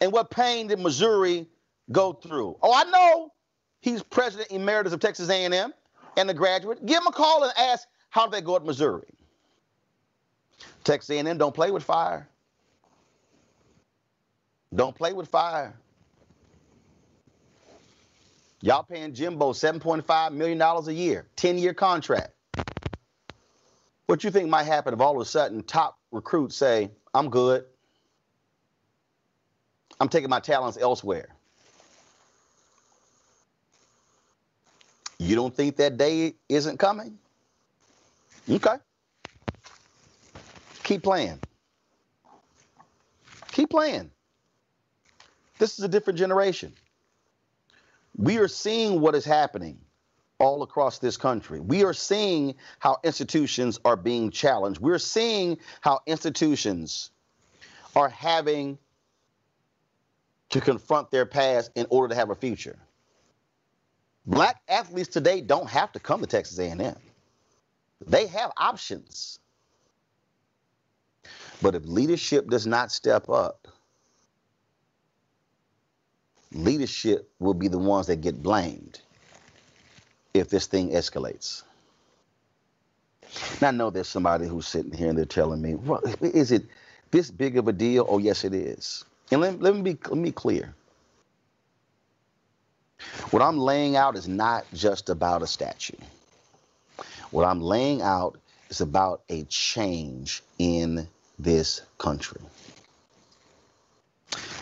And 0.00 0.12
what 0.12 0.30
pain 0.30 0.66
did 0.66 0.78
Missouri 0.78 1.46
go 1.90 2.12
through? 2.12 2.56
Oh, 2.62 2.72
I 2.74 2.84
know 2.90 3.32
he's 3.80 4.02
president 4.02 4.50
emeritus 4.50 4.92
of 4.92 5.00
Texas 5.00 5.28
A&M 5.28 5.72
and 6.16 6.30
a 6.30 6.34
graduate. 6.34 6.84
Give 6.84 6.98
him 7.00 7.06
a 7.06 7.12
call 7.12 7.44
and 7.44 7.52
ask 7.56 7.88
how 8.10 8.26
did 8.26 8.34
that 8.34 8.44
go 8.44 8.56
at 8.56 8.64
Missouri? 8.64 9.08
Texas 10.84 11.10
A&M 11.10 11.38
don't 11.38 11.54
play 11.54 11.70
with 11.70 11.82
fire. 11.82 12.28
Don't 14.74 14.96
play 14.96 15.12
with 15.12 15.28
fire. 15.28 15.74
Y'all 18.62 18.84
paying 18.84 19.12
Jimbo 19.12 19.52
$7.5 19.52 20.32
million 20.32 20.62
a 20.62 20.92
year, 20.92 21.26
10 21.36 21.58
year 21.58 21.74
contract. 21.74 22.30
What 24.06 24.24
you 24.24 24.30
think 24.30 24.48
might 24.48 24.64
happen 24.64 24.94
if 24.94 25.00
all 25.00 25.16
of 25.16 25.20
a 25.20 25.28
sudden 25.28 25.62
top 25.62 25.98
recruits 26.10 26.56
say, 26.56 26.90
I'm 27.12 27.28
good? 27.28 27.64
I'm 30.00 30.08
taking 30.08 30.30
my 30.30 30.40
talents 30.40 30.78
elsewhere. 30.80 31.28
You 35.18 35.36
don't 35.36 35.54
think 35.54 35.76
that 35.76 35.96
day 35.96 36.34
isn't 36.48 36.78
coming? 36.78 37.18
Okay. 38.50 38.76
Keep 40.82 41.02
playing. 41.02 41.38
Keep 43.52 43.70
playing. 43.70 44.10
This 45.58 45.78
is 45.78 45.84
a 45.84 45.88
different 45.88 46.18
generation. 46.18 46.72
We 48.16 48.38
are 48.38 48.48
seeing 48.48 49.00
what 49.00 49.14
is 49.14 49.24
happening 49.24 49.78
all 50.38 50.62
across 50.62 50.98
this 50.98 51.16
country. 51.16 51.60
We 51.60 51.84
are 51.84 51.94
seeing 51.94 52.54
how 52.80 52.98
institutions 53.04 53.78
are 53.84 53.96
being 53.96 54.30
challenged. 54.30 54.80
We're 54.80 54.98
seeing 54.98 55.58
how 55.80 56.00
institutions 56.06 57.10
are 57.94 58.08
having 58.08 58.78
to 60.50 60.60
confront 60.60 61.10
their 61.10 61.26
past 61.26 61.70
in 61.74 61.86
order 61.90 62.08
to 62.08 62.14
have 62.14 62.30
a 62.30 62.34
future. 62.34 62.78
Black 64.26 64.60
athletes 64.68 65.08
today 65.08 65.40
don't 65.40 65.68
have 65.68 65.92
to 65.92 66.00
come 66.00 66.20
to 66.20 66.26
Texas 66.26 66.58
A&M. 66.58 66.96
They 68.06 68.26
have 68.26 68.50
options. 68.56 69.38
But 71.60 71.74
if 71.74 71.84
leadership 71.84 72.48
does 72.48 72.66
not 72.66 72.92
step 72.92 73.28
up, 73.28 73.68
leadership 76.54 77.30
will 77.38 77.54
be 77.54 77.68
the 77.68 77.78
ones 77.78 78.06
that 78.06 78.20
get 78.20 78.42
blamed 78.42 79.00
if 80.34 80.48
this 80.48 80.66
thing 80.66 80.90
escalates. 80.90 81.62
Now, 83.60 83.68
I 83.68 83.70
know 83.70 83.90
there's 83.90 84.08
somebody 84.08 84.46
who's 84.46 84.66
sitting 84.66 84.92
here 84.92 85.08
and 85.08 85.16
they're 85.16 85.24
telling 85.24 85.62
me, 85.62 85.74
well, 85.74 86.02
is 86.20 86.52
it 86.52 86.64
this 87.10 87.30
big 87.30 87.56
of 87.56 87.68
a 87.68 87.72
deal? 87.72 88.06
Oh, 88.08 88.18
yes, 88.18 88.44
it 88.44 88.54
is. 88.54 89.04
And 89.30 89.40
let, 89.40 89.60
let, 89.60 89.74
me, 89.74 89.82
be, 89.82 89.98
let 90.04 90.16
me 90.16 90.24
be 90.24 90.32
clear. 90.32 90.74
What 93.30 93.42
I'm 93.42 93.58
laying 93.58 93.96
out 93.96 94.16
is 94.16 94.28
not 94.28 94.66
just 94.74 95.08
about 95.08 95.42
a 95.42 95.46
statue. 95.46 95.96
What 97.30 97.44
I'm 97.44 97.60
laying 97.60 98.02
out 98.02 98.38
is 98.68 98.80
about 98.80 99.22
a 99.28 99.44
change 99.44 100.42
in 100.58 101.08
this 101.38 101.80
country. 101.98 102.40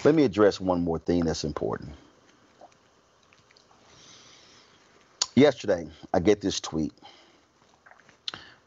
Let 0.03 0.15
me 0.15 0.25
address 0.25 0.61
one 0.61 0.83
more 0.83 0.99
thing 0.99 1.25
that's 1.25 1.45
important. 1.45 1.93
Yesterday, 5.35 5.89
I 6.13 6.21
get 6.21 6.41
this 6.41 6.59
tweet. 6.61 6.93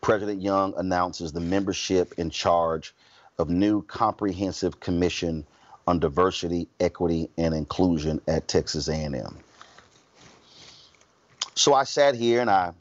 President 0.01 0.41
Young 0.41 0.73
announces 0.77 1.31
the 1.31 1.39
membership 1.39 2.13
in 2.17 2.29
charge 2.29 2.93
of 3.39 3.49
new 3.49 3.81
comprehensive 3.83 4.79
commission 4.79 5.45
on 5.87 5.99
diversity, 5.99 6.67
equity, 6.79 7.29
and 7.37 7.53
inclusion 7.53 8.21
at 8.27 8.47
Texas 8.47 8.87
A&M. 8.87 9.37
So 11.55 11.73
I 11.73 11.83
sat 11.83 12.15
here 12.15 12.41
and 12.41 12.49
I 12.49 12.73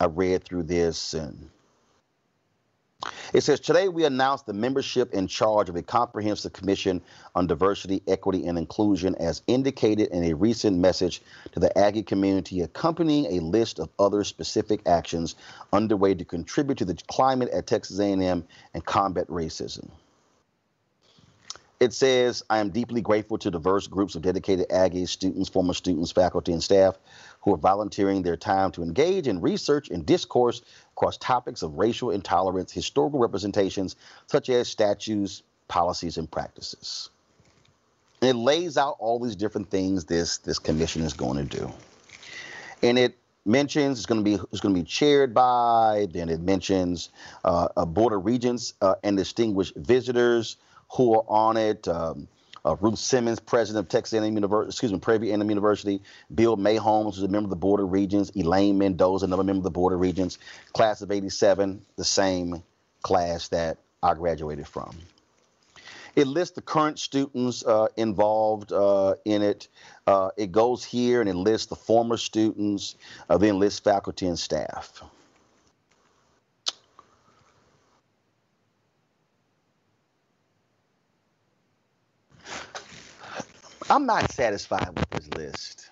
I 0.00 0.06
read 0.06 0.44
through 0.44 0.62
this 0.64 1.12
and 1.14 1.50
it 3.32 3.42
says, 3.42 3.60
Today 3.60 3.88
we 3.88 4.04
announce 4.04 4.42
the 4.42 4.52
membership 4.52 5.12
in 5.14 5.26
charge 5.26 5.68
of 5.68 5.76
a 5.76 5.82
comprehensive 5.82 6.52
commission 6.52 7.00
on 7.34 7.46
diversity, 7.46 8.02
equity, 8.06 8.46
and 8.46 8.58
inclusion, 8.58 9.14
as 9.16 9.42
indicated 9.46 10.08
in 10.08 10.24
a 10.24 10.34
recent 10.34 10.78
message 10.78 11.22
to 11.52 11.60
the 11.60 11.76
Aggie 11.78 12.02
community, 12.02 12.60
accompanying 12.60 13.38
a 13.38 13.42
list 13.42 13.78
of 13.78 13.88
other 13.98 14.24
specific 14.24 14.86
actions 14.86 15.34
underway 15.72 16.14
to 16.14 16.24
contribute 16.24 16.78
to 16.78 16.84
the 16.84 16.98
climate 17.08 17.48
at 17.50 17.66
Texas 17.66 17.98
A&M 17.98 18.44
and 18.74 18.84
combat 18.84 19.26
racism. 19.28 19.88
It 21.80 21.94
says, 21.94 22.42
I 22.50 22.58
am 22.58 22.68
deeply 22.68 23.00
grateful 23.00 23.38
to 23.38 23.50
diverse 23.50 23.86
groups 23.86 24.14
of 24.14 24.20
dedicated 24.20 24.68
Aggies, 24.68 25.08
students, 25.08 25.48
former 25.48 25.72
students, 25.72 26.12
faculty, 26.12 26.52
and 26.52 26.62
staff 26.62 26.98
who 27.42 27.54
are 27.54 27.58
volunteering 27.58 28.22
their 28.22 28.36
time 28.36 28.70
to 28.72 28.82
engage 28.82 29.26
in 29.26 29.40
research 29.40 29.90
and 29.90 30.04
discourse 30.04 30.62
across 30.96 31.16
topics 31.16 31.62
of 31.62 31.78
racial 31.78 32.10
intolerance, 32.10 32.72
historical 32.72 33.18
representations, 33.18 33.96
such 34.26 34.48
as 34.50 34.68
statues, 34.68 35.42
policies, 35.68 36.18
and 36.18 36.30
practices. 36.30 37.10
And 38.20 38.30
it 38.30 38.36
lays 38.36 38.76
out 38.76 38.96
all 38.98 39.18
these 39.18 39.36
different 39.36 39.70
things 39.70 40.04
this, 40.04 40.38
this 40.38 40.58
commission 40.58 41.02
is 41.02 41.14
going 41.14 41.38
to 41.48 41.58
do. 41.58 41.72
And 42.82 42.98
it 42.98 43.16
mentions 43.46 43.98
it's 43.98 44.06
going 44.06 44.22
to 44.22 44.24
be 44.24 44.34
it's 44.52 44.60
going 44.60 44.74
to 44.74 44.80
be 44.80 44.86
chaired 44.86 45.32
by. 45.32 46.06
Then 46.10 46.28
it 46.28 46.40
mentions 46.40 47.10
uh, 47.44 47.68
a 47.76 47.86
board 47.86 48.12
of 48.12 48.24
regents 48.24 48.74
uh, 48.82 48.96
and 49.02 49.16
distinguished 49.16 49.74
visitors 49.76 50.56
who 50.92 51.14
are 51.14 51.24
on 51.28 51.56
it. 51.56 51.88
Um, 51.88 52.28
Uh, 52.64 52.76
Ruth 52.80 52.98
Simmons, 52.98 53.40
president 53.40 53.84
of 53.84 53.88
Texas 53.88 54.18
A&M 54.18 54.34
University, 54.34 54.68
excuse 54.68 54.92
me, 54.92 54.98
Prairie 54.98 55.30
A&M 55.30 55.48
University. 55.48 56.02
Bill 56.34 56.56
Mahomes, 56.56 57.14
who's 57.14 57.22
a 57.22 57.28
member 57.28 57.46
of 57.46 57.50
the 57.50 57.56
Board 57.56 57.80
of 57.80 57.90
Regents. 57.90 58.30
Elaine 58.36 58.78
Mendoza, 58.78 59.24
another 59.24 59.44
member 59.44 59.60
of 59.60 59.64
the 59.64 59.70
Board 59.70 59.92
of 59.92 60.00
Regents. 60.00 60.38
Class 60.72 61.02
of 61.02 61.10
87, 61.10 61.82
the 61.96 62.04
same 62.04 62.62
class 63.02 63.48
that 63.48 63.78
I 64.02 64.14
graduated 64.14 64.66
from. 64.66 64.96
It 66.16 66.26
lists 66.26 66.54
the 66.54 66.62
current 66.62 66.98
students 66.98 67.64
uh, 67.64 67.86
involved 67.96 68.72
uh, 68.72 69.14
in 69.24 69.42
it. 69.42 69.68
Uh, 70.06 70.30
it 70.36 70.50
goes 70.52 70.84
here 70.84 71.20
and 71.20 71.30
it 71.30 71.36
lists 71.36 71.68
the 71.68 71.76
former 71.76 72.16
students, 72.16 72.96
uh, 73.28 73.38
then 73.38 73.58
lists 73.58 73.80
faculty 73.80 74.26
and 74.26 74.38
staff. 74.38 75.02
I'm 83.90 84.06
not 84.06 84.28
satisfied 84.30 84.90
with 84.96 85.10
this 85.10 85.28
list. 85.28 85.90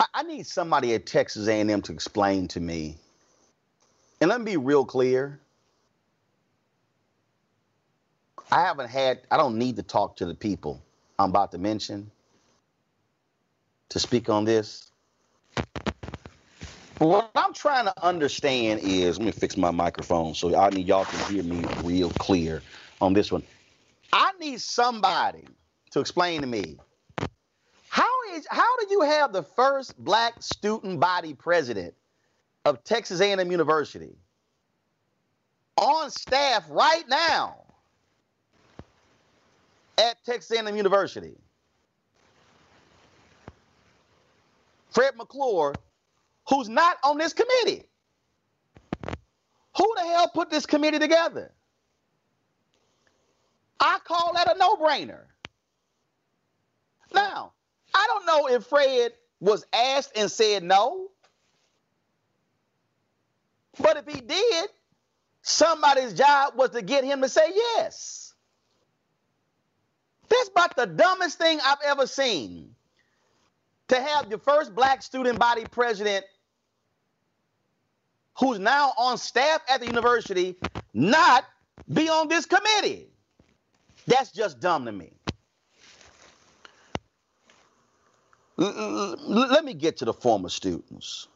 I, 0.00 0.06
I 0.14 0.22
need 0.24 0.46
somebody 0.46 0.94
at 0.94 1.06
Texas 1.06 1.48
A&M 1.48 1.82
to 1.82 1.92
explain 1.92 2.48
to 2.48 2.60
me 2.60 2.98
and 4.20 4.30
let 4.30 4.40
me 4.40 4.52
be 4.52 4.56
real 4.58 4.84
clear. 4.86 5.40
I 8.52 8.62
haven't 8.62 8.90
had, 8.90 9.22
I 9.30 9.36
don't 9.38 9.58
need 9.58 9.76
to 9.76 9.82
talk 9.84 10.16
to 10.16 10.26
the 10.26 10.34
people 10.34 10.82
I'm 11.18 11.30
about 11.30 11.52
to 11.52 11.58
mention 11.58 12.10
to 13.90 14.00
speak 14.00 14.28
on 14.30 14.44
this. 14.44 14.90
What 17.02 17.32
I'm 17.34 17.52
trying 17.52 17.86
to 17.86 18.04
understand 18.04 18.80
is, 18.84 19.18
let 19.18 19.26
me 19.26 19.32
fix 19.32 19.56
my 19.56 19.72
microphone 19.72 20.34
so 20.34 20.56
I 20.56 20.70
need 20.70 20.86
y'all 20.86 21.04
to 21.04 21.16
hear 21.24 21.42
me 21.42 21.64
real 21.82 22.10
clear 22.10 22.62
on 23.00 23.12
this 23.12 23.32
one. 23.32 23.42
I 24.12 24.30
need 24.38 24.60
somebody 24.60 25.44
to 25.90 25.98
explain 25.98 26.42
to 26.42 26.46
me 26.46 26.78
how 27.88 28.08
is 28.34 28.46
how 28.48 28.76
do 28.76 28.86
you 28.88 29.00
have 29.00 29.32
the 29.32 29.42
first 29.42 29.98
black 29.98 30.40
student 30.40 31.00
body 31.00 31.34
president 31.34 31.92
of 32.66 32.84
Texas 32.84 33.20
A&M 33.20 33.50
University 33.50 34.14
on 35.78 36.08
staff 36.08 36.64
right 36.70 37.08
now 37.08 37.64
at 39.98 40.22
Texas 40.24 40.56
A&M 40.56 40.76
University. 40.76 41.34
Fred 44.90 45.16
McClure, 45.16 45.74
who's 46.52 46.68
not 46.68 46.98
on 47.02 47.16
this 47.16 47.32
committee. 47.32 47.84
Who 49.76 49.94
the 49.96 50.02
hell 50.02 50.30
put 50.34 50.50
this 50.50 50.66
committee 50.66 50.98
together? 50.98 51.50
I 53.80 53.98
call 54.04 54.34
that 54.34 54.54
a 54.54 54.58
no-brainer. 54.58 55.22
Now, 57.14 57.52
I 57.94 58.06
don't 58.06 58.26
know 58.26 58.54
if 58.54 58.66
Fred 58.66 59.12
was 59.40 59.64
asked 59.72 60.12
and 60.14 60.30
said 60.30 60.62
no. 60.62 61.08
But 63.80 63.96
if 63.96 64.14
he 64.14 64.20
did, 64.20 64.68
somebody's 65.40 66.12
job 66.12 66.52
was 66.56 66.70
to 66.70 66.82
get 66.82 67.02
him 67.02 67.22
to 67.22 67.28
say 67.30 67.48
yes. 67.48 68.34
That's 70.28 70.48
about 70.50 70.76
the 70.76 70.86
dumbest 70.86 71.38
thing 71.38 71.60
I've 71.64 71.78
ever 71.84 72.06
seen. 72.06 72.74
To 73.88 74.00
have 74.00 74.28
your 74.28 74.38
first 74.38 74.74
black 74.74 75.02
student 75.02 75.38
body 75.38 75.64
president 75.70 76.24
who's 78.38 78.58
now 78.58 78.92
on 78.98 79.18
staff 79.18 79.60
at 79.68 79.80
the 79.80 79.86
university 79.86 80.56
not 80.94 81.44
be 81.92 82.08
on 82.08 82.28
this 82.28 82.46
committee. 82.46 83.08
That's 84.06 84.32
just 84.32 84.60
dumb 84.60 84.84
to 84.86 84.92
me. 84.92 85.12
Let 88.56 89.64
me 89.64 89.74
get 89.74 89.96
to 89.98 90.04
the 90.04 90.12
former 90.12 90.48
students. 90.48 91.28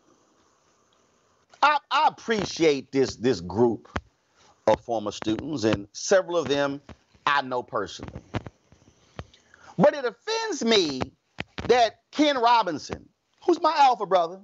I, 1.62 1.78
I 1.90 2.08
appreciate 2.08 2.92
this 2.92 3.16
this 3.16 3.40
group 3.40 3.88
of 4.66 4.80
former 4.80 5.10
students, 5.10 5.64
and 5.64 5.88
several 5.92 6.36
of 6.36 6.48
them 6.48 6.80
I 7.26 7.42
know 7.42 7.62
personally. 7.62 8.20
But 9.78 9.94
it 9.94 10.04
offends 10.04 10.64
me 10.64 11.00
that 11.64 12.00
Ken 12.12 12.38
Robinson, 12.38 13.08
who's 13.44 13.60
my 13.60 13.74
alpha 13.76 14.06
brother, 14.06 14.40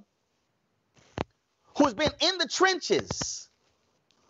who's 1.75 1.93
been 1.93 2.11
in 2.19 2.37
the 2.37 2.47
trenches 2.47 3.49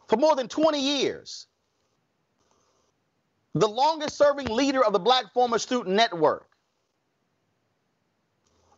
for 0.08 0.18
more 0.18 0.36
than 0.36 0.48
20 0.48 0.80
years, 0.80 1.48
the 3.54 3.68
longest 3.68 4.18
serving 4.18 4.50
leader 4.50 4.84
of 4.84 4.94
the 4.94 5.00
Black 5.00 5.34
Former 5.34 5.60
Student 5.60 5.96
Network, 5.96 6.50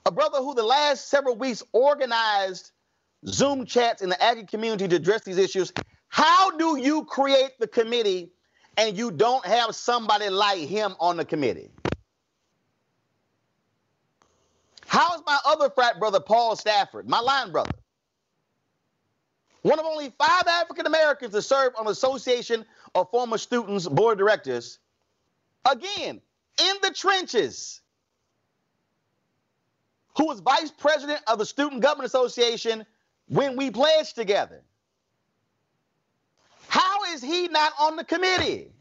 a 0.06 0.12
brother 0.12 0.40
who 0.40 0.54
the 0.54 0.64
last 0.64 1.10
several 1.10 1.36
weeks 1.36 1.64
organized 1.72 2.72
Zoom 3.28 3.66
chats 3.66 4.02
in 4.02 4.10
the 4.10 4.22
Aggie 4.22 4.46
community 4.46 4.88
to 4.88 4.96
address 4.96 5.24
these 5.24 5.38
issues. 5.38 5.74
How 6.10 6.52
do 6.58 6.78
you 6.78 7.06
create 7.06 7.52
the 7.60 7.68
committee 7.68 8.32
and 8.78 8.98
you 8.98 9.12
don't 9.12 9.46
have 9.46 9.76
somebody 9.76 10.30
like 10.30 10.60
him 10.60 10.96
on 11.00 11.18
the 11.18 11.26
committee? 11.26 11.72
How 14.88 15.16
is 15.16 15.22
my 15.26 15.40
other 15.46 15.70
frat 15.70 16.00
brother, 16.00 16.20
Paul 16.20 16.56
Stafford, 16.56 17.10
my 17.10 17.20
line 17.20 17.52
brother? 17.52 17.72
One 19.66 19.80
of 19.80 19.86
only 19.88 20.14
five 20.20 20.44
African 20.46 20.86
Americans 20.86 21.34
to 21.34 21.42
serve 21.42 21.74
on 21.76 21.86
the 21.86 21.92
Association 21.92 22.68
of 22.94 23.10
Former 23.10 23.40
Students 23.40 23.88
Board 23.88 24.12
of 24.12 24.20
Directors. 24.20 24.78
Again, 25.68 26.22
in 26.62 26.76
the 26.84 26.92
trenches. 26.92 27.82
Who 30.18 30.28
was 30.28 30.40
vice 30.42 30.70
president 30.70 31.22
of 31.26 31.40
the 31.40 31.48
Student 31.48 31.82
Government 31.82 32.06
Association 32.06 32.86
when 33.28 33.58
we 33.58 33.72
pledged 33.72 34.14
together. 34.14 34.62
How 36.68 37.06
is 37.16 37.24
he 37.24 37.48
not 37.48 37.74
on 37.80 37.96
the 37.96 38.04
committee? 38.04 38.72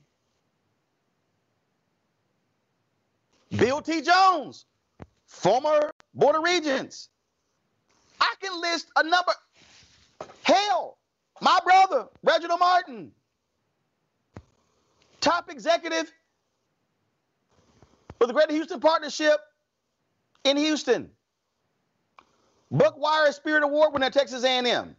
Bill 3.57 3.81
T. 3.81 4.03
Jones, 4.03 4.67
former 5.25 5.93
Board 6.13 6.37
of 6.37 6.43
Regents. 6.43 7.09
I 8.21 8.35
can 8.39 8.61
list 8.61 8.89
a 8.97 9.03
number. 9.03 9.33
Hell, 10.45 10.99
my 11.41 11.59
brother, 11.65 12.07
Reginald 12.23 12.61
Martin, 12.61 13.13
top 15.21 15.51
executive 15.51 16.13
for 18.19 18.27
the 18.27 18.33
Greater 18.33 18.53
Houston 18.53 18.79
Partnership 18.79 19.41
in 20.45 20.57
Houston. 20.57 21.11
Buck 22.71 22.99
Weirus 22.99 23.35
Spirit 23.35 23.63
Award 23.63 23.93
winner 23.93 24.07
at 24.07 24.13
Texas 24.13 24.45
A&M. 24.45 24.97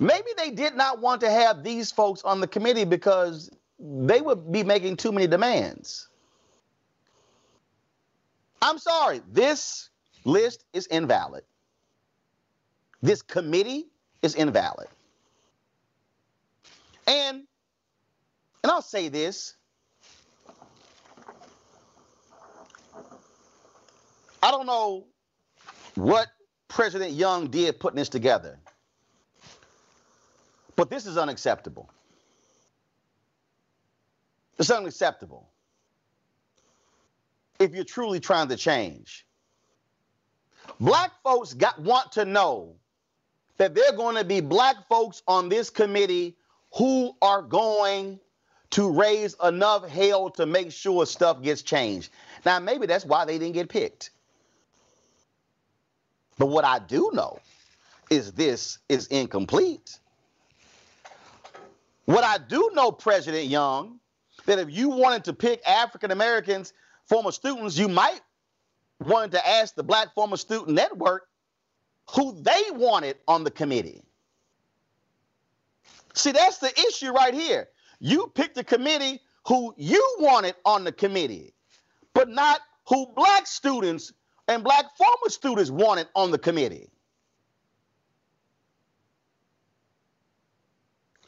Maybe 0.00 0.30
they 0.36 0.50
did 0.50 0.76
not 0.76 1.00
want 1.00 1.20
to 1.20 1.30
have 1.30 1.62
these 1.62 1.90
folks 1.92 2.22
on 2.22 2.40
the 2.40 2.46
committee 2.46 2.84
because 2.84 3.50
they 3.78 4.20
would 4.20 4.50
be 4.50 4.64
making 4.64 4.96
too 4.96 5.12
many 5.12 5.26
demands. 5.26 6.08
I'm 8.60 8.78
sorry, 8.78 9.20
this 9.30 9.88
list 10.24 10.64
is 10.72 10.86
invalid. 10.86 11.44
This 13.02 13.22
committee 13.22 13.86
is 14.22 14.34
invalid. 14.34 14.88
And 17.06 17.44
and 18.62 18.72
I'll 18.72 18.82
say 18.82 19.08
this, 19.08 19.54
I 24.42 24.50
don't 24.50 24.66
know 24.66 25.06
what 25.94 26.26
President 26.66 27.12
Young 27.12 27.48
did 27.48 27.78
putting 27.78 27.96
this 27.96 28.08
together, 28.08 28.58
but 30.76 30.90
this 30.90 31.06
is 31.06 31.16
unacceptable. 31.16 31.88
It's 34.58 34.70
unacceptable 34.70 35.48
if 37.60 37.74
you're 37.74 37.84
truly 37.84 38.18
trying 38.20 38.48
to 38.48 38.56
change. 38.56 39.24
Black 40.80 41.12
folks 41.22 41.54
got, 41.54 41.80
want 41.80 42.12
to 42.12 42.24
know 42.24 42.74
that 43.58 43.74
there 43.74 43.84
are 43.90 43.96
going 43.96 44.16
to 44.16 44.24
be 44.24 44.40
black 44.40 44.76
folks 44.88 45.22
on 45.28 45.48
this 45.48 45.68
committee 45.68 46.36
who 46.74 47.14
are 47.20 47.42
going 47.42 48.18
to 48.70 48.90
raise 48.90 49.34
enough 49.42 49.88
hell 49.88 50.30
to 50.30 50.46
make 50.46 50.72
sure 50.72 51.06
stuff 51.06 51.42
gets 51.42 51.62
changed. 51.62 52.10
Now, 52.44 52.58
maybe 52.60 52.86
that's 52.86 53.04
why 53.04 53.24
they 53.24 53.38
didn't 53.38 53.54
get 53.54 53.68
picked. 53.68 54.10
But 56.38 56.46
what 56.46 56.64
I 56.64 56.78
do 56.78 57.10
know 57.12 57.40
is 58.10 58.32
this 58.32 58.78
is 58.88 59.06
incomplete. 59.08 59.98
What 62.04 62.24
I 62.24 62.38
do 62.38 62.70
know, 62.74 62.92
President 62.92 63.46
Young, 63.46 63.98
that 64.46 64.58
if 64.58 64.70
you 64.70 64.88
wanted 64.88 65.24
to 65.24 65.32
pick 65.32 65.66
African 65.66 66.10
Americans, 66.10 66.72
former 67.04 67.32
students, 67.32 67.76
you 67.76 67.88
might 67.88 68.20
wanted 69.00 69.32
to 69.32 69.48
ask 69.48 69.74
the 69.74 69.82
Black 69.82 70.14
Former 70.14 70.36
Student 70.36 70.70
Network 70.70 71.27
who 72.14 72.40
they 72.40 72.62
wanted 72.72 73.16
on 73.26 73.44
the 73.44 73.50
committee. 73.50 74.02
See, 76.14 76.32
that's 76.32 76.58
the 76.58 76.72
issue 76.88 77.12
right 77.12 77.34
here. 77.34 77.68
You 78.00 78.30
picked 78.34 78.56
a 78.58 78.64
committee 78.64 79.20
who 79.46 79.74
you 79.76 80.16
wanted 80.18 80.54
on 80.64 80.84
the 80.84 80.92
committee, 80.92 81.54
but 82.14 82.28
not 82.28 82.60
who 82.86 83.06
black 83.14 83.46
students 83.46 84.12
and 84.46 84.64
black 84.64 84.84
former 84.96 85.28
students 85.28 85.70
wanted 85.70 86.08
on 86.14 86.30
the 86.30 86.38
committee. 86.38 86.90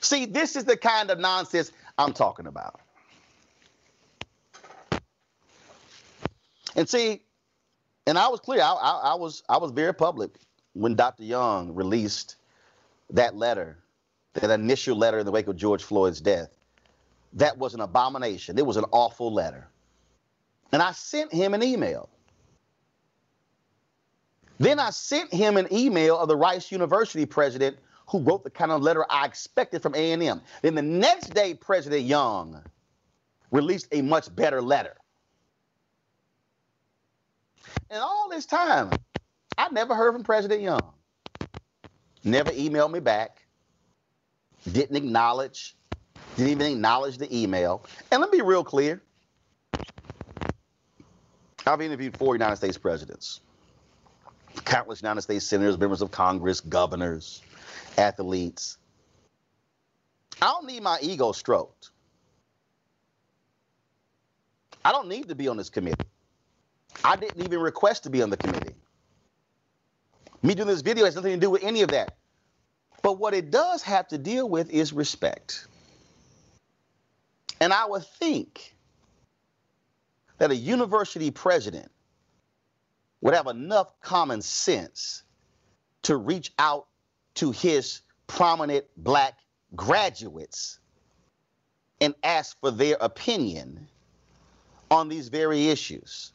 See, 0.00 0.24
this 0.24 0.56
is 0.56 0.64
the 0.64 0.76
kind 0.76 1.10
of 1.10 1.18
nonsense 1.18 1.72
I'm 1.98 2.14
talking 2.14 2.46
about. 2.46 2.80
And 6.74 6.88
see, 6.88 7.20
and 8.06 8.16
I 8.16 8.28
was 8.28 8.40
clear. 8.40 8.62
I, 8.62 8.72
I, 8.72 9.00
I, 9.12 9.14
was 9.14 9.42
I 9.48 9.58
was 9.58 9.72
very 9.72 9.92
public 9.92 10.30
when 10.74 10.94
Dr. 10.94 11.24
Young 11.24 11.74
released 11.74 12.36
that 13.10 13.36
letter, 13.36 13.78
that 14.34 14.50
initial 14.50 14.96
letter 14.96 15.18
in 15.18 15.26
the 15.26 15.32
wake 15.32 15.48
of 15.48 15.56
George 15.56 15.82
Floyd's 15.82 16.20
death. 16.20 16.56
That 17.34 17.58
was 17.58 17.74
an 17.74 17.80
abomination. 17.80 18.58
It 18.58 18.66
was 18.66 18.76
an 18.76 18.84
awful 18.92 19.32
letter. 19.32 19.68
And 20.72 20.82
I 20.82 20.92
sent 20.92 21.32
him 21.32 21.54
an 21.54 21.62
email. 21.62 22.08
Then 24.58 24.78
I 24.78 24.90
sent 24.90 25.32
him 25.32 25.56
an 25.56 25.68
email 25.72 26.18
of 26.18 26.28
the 26.28 26.36
Rice 26.36 26.70
University 26.70 27.26
president 27.26 27.78
who 28.08 28.20
wrote 28.20 28.44
the 28.44 28.50
kind 28.50 28.70
of 28.70 28.82
letter 28.82 29.06
I 29.08 29.24
expected 29.24 29.82
from 29.82 29.94
A&M. 29.94 30.42
Then 30.62 30.74
the 30.74 30.82
next 30.82 31.32
day, 31.32 31.54
President 31.54 32.02
Young 32.02 32.62
released 33.50 33.88
a 33.92 34.02
much 34.02 34.34
better 34.34 34.60
letter. 34.60 34.96
And 37.88 38.00
all 38.00 38.28
this 38.28 38.46
time, 38.46 38.90
I 39.60 39.68
never 39.72 39.94
heard 39.94 40.14
from 40.14 40.24
President 40.24 40.62
Young. 40.62 40.82
Never 42.24 42.50
emailed 42.50 42.92
me 42.92 43.00
back. 43.00 43.44
Didn't 44.72 44.96
acknowledge. 44.96 45.76
Didn't 46.36 46.52
even 46.52 46.72
acknowledge 46.72 47.18
the 47.18 47.28
email. 47.36 47.84
And 48.10 48.22
let 48.22 48.30
me 48.30 48.38
be 48.38 48.42
real 48.42 48.64
clear. 48.64 49.02
I've 51.66 51.82
interviewed 51.82 52.16
four 52.16 52.34
United 52.34 52.56
States 52.56 52.78
presidents, 52.78 53.40
countless 54.64 55.02
United 55.02 55.20
States 55.20 55.46
senators, 55.46 55.76
members 55.76 56.00
of 56.00 56.10
Congress, 56.10 56.60
governors, 56.60 57.42
athletes. 57.98 58.78
I 60.40 60.46
don't 60.46 60.66
need 60.66 60.82
my 60.82 60.98
ego 61.02 61.32
stroked. 61.32 61.90
I 64.86 64.92
don't 64.92 65.08
need 65.08 65.28
to 65.28 65.34
be 65.34 65.48
on 65.48 65.58
this 65.58 65.68
committee. 65.68 66.06
I 67.04 67.16
didn't 67.16 67.42
even 67.42 67.60
request 67.60 68.04
to 68.04 68.10
be 68.10 68.22
on 68.22 68.30
the 68.30 68.38
committee. 68.38 68.69
Me 70.42 70.54
doing 70.54 70.68
this 70.68 70.80
video 70.80 71.04
has 71.04 71.14
nothing 71.14 71.32
to 71.32 71.40
do 71.40 71.50
with 71.50 71.62
any 71.62 71.82
of 71.82 71.90
that. 71.90 72.16
But 73.02 73.18
what 73.18 73.34
it 73.34 73.50
does 73.50 73.82
have 73.82 74.08
to 74.08 74.18
deal 74.18 74.48
with 74.48 74.70
is 74.70 74.92
respect. 74.92 75.66
And 77.60 77.72
I 77.72 77.86
would 77.86 78.06
think 78.06 78.74
that 80.38 80.50
a 80.50 80.56
university 80.56 81.30
president 81.30 81.90
would 83.20 83.34
have 83.34 83.46
enough 83.46 84.00
common 84.00 84.40
sense 84.40 85.22
to 86.02 86.16
reach 86.16 86.52
out 86.58 86.86
to 87.34 87.50
his 87.50 88.00
prominent 88.26 88.86
black 88.96 89.34
graduates 89.76 90.78
and 92.00 92.14
ask 92.22 92.58
for 92.60 92.70
their 92.70 92.96
opinion 93.00 93.88
on 94.90 95.08
these 95.08 95.28
very 95.28 95.68
issues. 95.68 96.32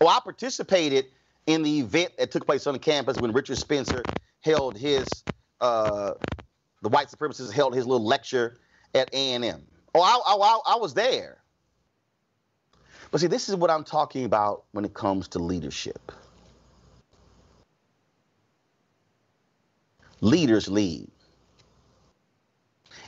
Oh, 0.00 0.08
I 0.08 0.20
participated 0.22 1.06
in 1.46 1.62
the 1.62 1.80
event 1.80 2.16
that 2.18 2.30
took 2.30 2.46
place 2.46 2.66
on 2.66 2.74
the 2.74 2.78
campus 2.80 3.18
when 3.18 3.32
Richard 3.32 3.56
Spencer 3.58 4.08
held 4.40 4.76
his, 4.76 5.24
uh, 5.60 6.14
the 6.82 6.88
white 6.88 7.08
supremacist 7.08 7.52
held 7.52 7.74
his 7.74 7.86
little 7.86 8.06
lecture 8.06 8.58
at 8.94 9.08
A&M. 9.12 9.66
Oh, 9.94 10.02
I, 10.02 10.70
I, 10.70 10.74
I 10.74 10.78
was 10.78 10.94
there. 10.94 11.38
But 13.10 13.20
see, 13.20 13.28
this 13.28 13.48
is 13.48 13.56
what 13.56 13.70
I'm 13.70 13.84
talking 13.84 14.24
about 14.24 14.64
when 14.72 14.84
it 14.84 14.94
comes 14.94 15.28
to 15.28 15.38
leadership. 15.38 16.12
Leaders 20.20 20.68
lead. 20.68 21.10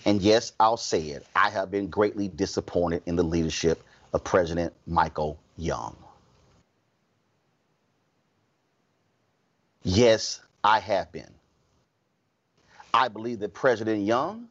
And 0.05 0.23
yes, 0.23 0.53
I'll 0.61 0.77
say 0.77 1.03
it. 1.09 1.27
I 1.35 1.51
have 1.51 1.71
been 1.71 1.89
greatly 1.89 2.29
disappointed 2.29 3.03
in 3.07 3.17
the 3.17 3.25
leadership 3.25 3.83
of 4.13 4.23
President 4.23 4.73
Michael 4.87 5.41
Young. 5.57 5.97
Yes, 9.89 10.41
I 10.65 10.81
have 10.81 11.13
been. 11.13 11.33
I 12.93 13.07
believe 13.07 13.39
that 13.39 13.55
President 13.55 14.03
Young 14.03 14.49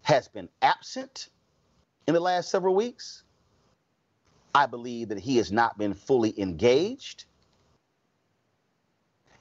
has 0.00 0.28
been 0.28 0.48
absent 0.62 1.28
in 2.06 2.14
the 2.14 2.20
last 2.20 2.50
several 2.50 2.74
weeks. 2.74 3.22
I 4.54 4.64
believe 4.64 5.10
that 5.10 5.18
he 5.18 5.36
has 5.36 5.52
not 5.52 5.76
been 5.76 5.92
fully 5.92 6.32
engaged. 6.40 7.26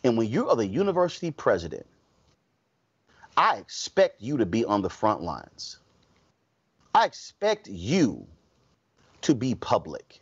And 0.03 0.17
when 0.17 0.27
you 0.27 0.49
are 0.49 0.57
the 0.57 0.67
university 0.67 1.31
president, 1.31 1.85
I 3.37 3.55
expect 3.55 4.21
you 4.21 4.35
to 4.35 4.45
be 4.45 4.65
on 4.65 4.81
the 4.81 4.89
front 4.89 5.21
lines. 5.21 5.79
I 6.93 7.05
expect 7.05 7.69
you 7.69 8.27
to 9.21 9.33
be 9.33 9.55
public. 9.55 10.19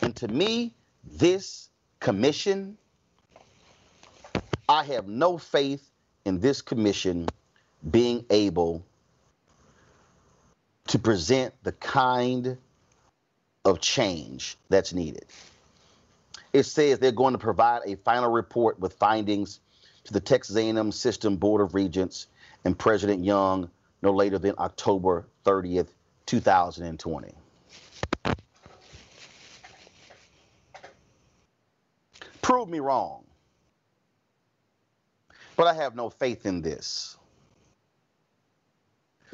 And 0.00 0.14
to 0.14 0.28
me, 0.28 0.76
this 1.02 1.70
commission, 2.00 2.76
I 4.68 4.84
have 4.84 5.06
no 5.06 5.38
faith 5.38 5.88
in 6.24 6.40
this 6.40 6.62
commission 6.62 7.28
being 7.90 8.24
able 8.30 8.84
to 10.88 10.98
present 10.98 11.54
the 11.62 11.72
kind 11.72 12.56
of 13.64 13.80
change 13.80 14.56
that's 14.68 14.92
needed. 14.92 15.26
It 16.52 16.64
says 16.64 16.98
they're 16.98 17.12
going 17.12 17.32
to 17.32 17.38
provide 17.38 17.82
a 17.86 17.96
final 17.96 18.30
report 18.30 18.78
with 18.78 18.94
findings 18.94 19.60
to 20.04 20.12
the 20.12 20.20
Texas 20.20 20.56
A&M 20.56 20.92
System 20.92 21.36
Board 21.36 21.60
of 21.60 21.74
Regents 21.74 22.28
and 22.64 22.78
President 22.78 23.24
Young 23.24 23.70
no 24.02 24.12
later 24.12 24.38
than 24.38 24.54
October 24.58 25.26
30th, 25.44 25.88
2020. 26.26 27.34
Prove 32.46 32.68
me 32.68 32.78
wrong. 32.78 33.24
But 35.56 35.66
I 35.66 35.74
have 35.74 35.96
no 35.96 36.10
faith 36.10 36.46
in 36.46 36.62
this. 36.62 37.16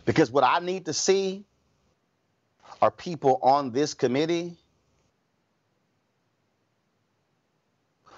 Because 0.07 0.31
what 0.31 0.45
I 0.45 0.61
need 0.61 0.87
to 0.87 0.95
see 0.95 1.45
are 2.81 2.91
people 2.91 3.39
on 3.43 3.71
this 3.71 3.93
committee 3.93 4.57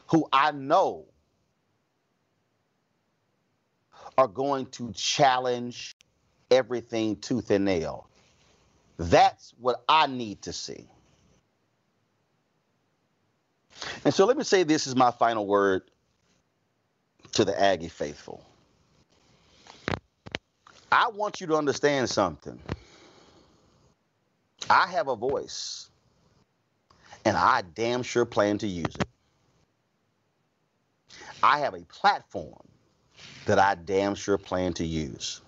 who 0.06 0.28
I 0.32 0.52
know 0.52 1.06
are 4.16 4.28
going 4.28 4.66
to 4.66 4.92
challenge 4.92 5.96
everything 6.52 7.16
tooth 7.16 7.50
and 7.50 7.64
nail. 7.64 8.08
That's 8.96 9.54
what 9.58 9.82
I 9.88 10.06
need 10.06 10.42
to 10.42 10.52
see. 10.52 10.86
And 14.04 14.12
so 14.12 14.26
let 14.26 14.36
me 14.36 14.44
say 14.44 14.62
this 14.62 14.86
is 14.86 14.96
my 14.96 15.10
final 15.10 15.46
word 15.46 15.82
to 17.32 17.44
the 17.44 17.60
Aggie 17.60 17.88
faithful. 17.88 18.44
I 20.92 21.08
want 21.08 21.40
you 21.40 21.46
to 21.48 21.56
understand 21.56 22.08
something. 22.08 22.58
I 24.70 24.86
have 24.88 25.08
a 25.08 25.16
voice, 25.16 25.90
and 27.24 27.36
I 27.36 27.62
damn 27.74 28.02
sure 28.02 28.24
plan 28.24 28.58
to 28.58 28.66
use 28.66 28.96
it. 28.96 29.08
I 31.42 31.58
have 31.58 31.74
a 31.74 31.82
platform 31.82 32.66
that 33.46 33.58
I 33.58 33.74
damn 33.74 34.14
sure 34.14 34.38
plan 34.38 34.72
to 34.74 34.86
use. 34.86 35.42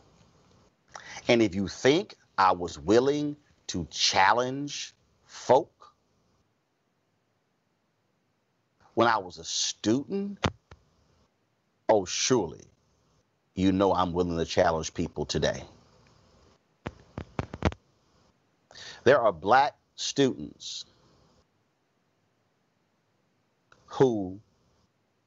And 1.29 1.41
if 1.41 1.55
you 1.55 1.69
think 1.69 2.17
I 2.39 2.53
was 2.53 2.79
willing 2.79 3.37
to 3.69 3.87
challenge 3.91 4.95
folk 5.25 5.76
when 8.97 9.09
I 9.09 9.19
was 9.19 9.39
a 9.39 9.45
student, 9.45 10.41
oh, 11.89 12.05
surely 12.07 12.65
you 13.55 13.73
know 13.73 13.95
I'm 13.95 14.13
willing 14.13 14.39
to 14.39 14.45
challenge 14.47 14.95
people 14.95 15.27
today. 15.27 15.65
There 19.05 19.21
are 19.21 19.33
black 19.33 19.77
students 19.97 20.87
who 23.87 24.41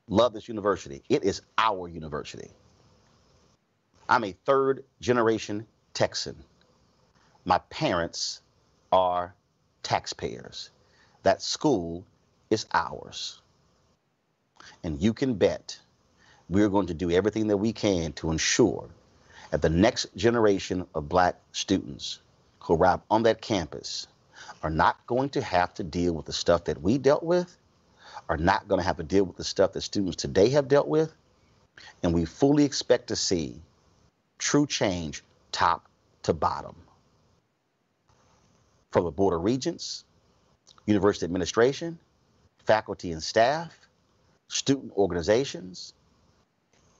love 0.09 0.33
this 0.33 0.47
university. 0.49 1.03
It 1.09 1.23
is 1.23 1.41
our 1.57 1.87
university. 1.89 2.51
I'm 4.09 4.23
a 4.25 4.33
third 4.33 4.85
generation 5.01 5.67
Texan. 5.93 6.45
My 7.45 7.59
parents 7.69 8.41
are 8.91 9.35
taxpayers. 9.83 10.71
That 11.23 11.41
school 11.41 12.05
is 12.51 12.67
ours. 12.73 13.41
And 14.83 15.01
you 15.01 15.13
can 15.13 15.35
bet 15.35 15.79
we're 16.47 16.69
going 16.69 16.87
to 16.87 16.93
do 16.93 17.11
everything 17.11 17.47
that 17.47 17.57
we 17.57 17.73
can 17.73 18.13
to 18.13 18.31
ensure 18.31 18.89
that 19.51 19.61
the 19.61 19.69
next 19.69 20.15
generation 20.15 20.85
of 20.95 21.09
black 21.09 21.39
students 21.51 22.19
who 22.59 22.75
arrive 22.75 22.99
on 23.09 23.23
that 23.23 23.41
campus 23.41 24.07
are 24.63 24.69
not 24.69 25.05
going 25.07 25.29
to 25.29 25.41
have 25.41 25.73
to 25.75 25.83
deal 25.83 26.13
with 26.13 26.25
the 26.25 26.33
stuff 26.33 26.65
that 26.65 26.81
we 26.81 26.97
dealt 26.97 27.23
with, 27.23 27.55
are 28.27 28.37
not 28.37 28.67
going 28.67 28.79
to 28.79 28.85
have 28.85 28.97
to 28.97 29.03
deal 29.03 29.23
with 29.23 29.37
the 29.37 29.43
stuff 29.43 29.73
that 29.73 29.81
students 29.81 30.15
today 30.15 30.49
have 30.49 30.67
dealt 30.67 30.87
with. 30.87 31.13
And 32.03 32.13
we 32.13 32.25
fully 32.25 32.65
expect 32.65 33.07
to 33.07 33.15
see 33.15 33.61
true 34.37 34.67
change 34.67 35.23
top 35.51 35.87
to 36.23 36.33
bottom. 36.33 36.75
From 38.91 39.05
the 39.05 39.11
Board 39.11 39.33
of 39.33 39.43
Regents, 39.43 40.03
University 40.85 41.25
Administration, 41.25 41.99
faculty 42.65 43.11
and 43.11 43.21
staff, 43.21 43.78
student 44.49 44.91
organizations, 44.97 45.93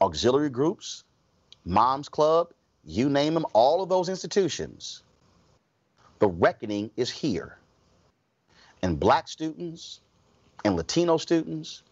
auxiliary 0.02 0.50
groups, 0.50 1.04
Moms 1.66 2.10
Club, 2.10 2.54
you 2.86 3.10
name 3.10 3.34
them, 3.34 3.46
all 3.54 3.84
of 3.84 3.90
those 3.90 4.10
institutions 4.10 5.04
the 6.20 6.28
reckoning 6.28 6.92
is 6.98 7.10
here. 7.10 7.58
And 8.82 9.00
black 9.00 9.28
students 9.28 10.02
and 10.64 10.76
Latino 10.76 11.18
students 11.18 11.84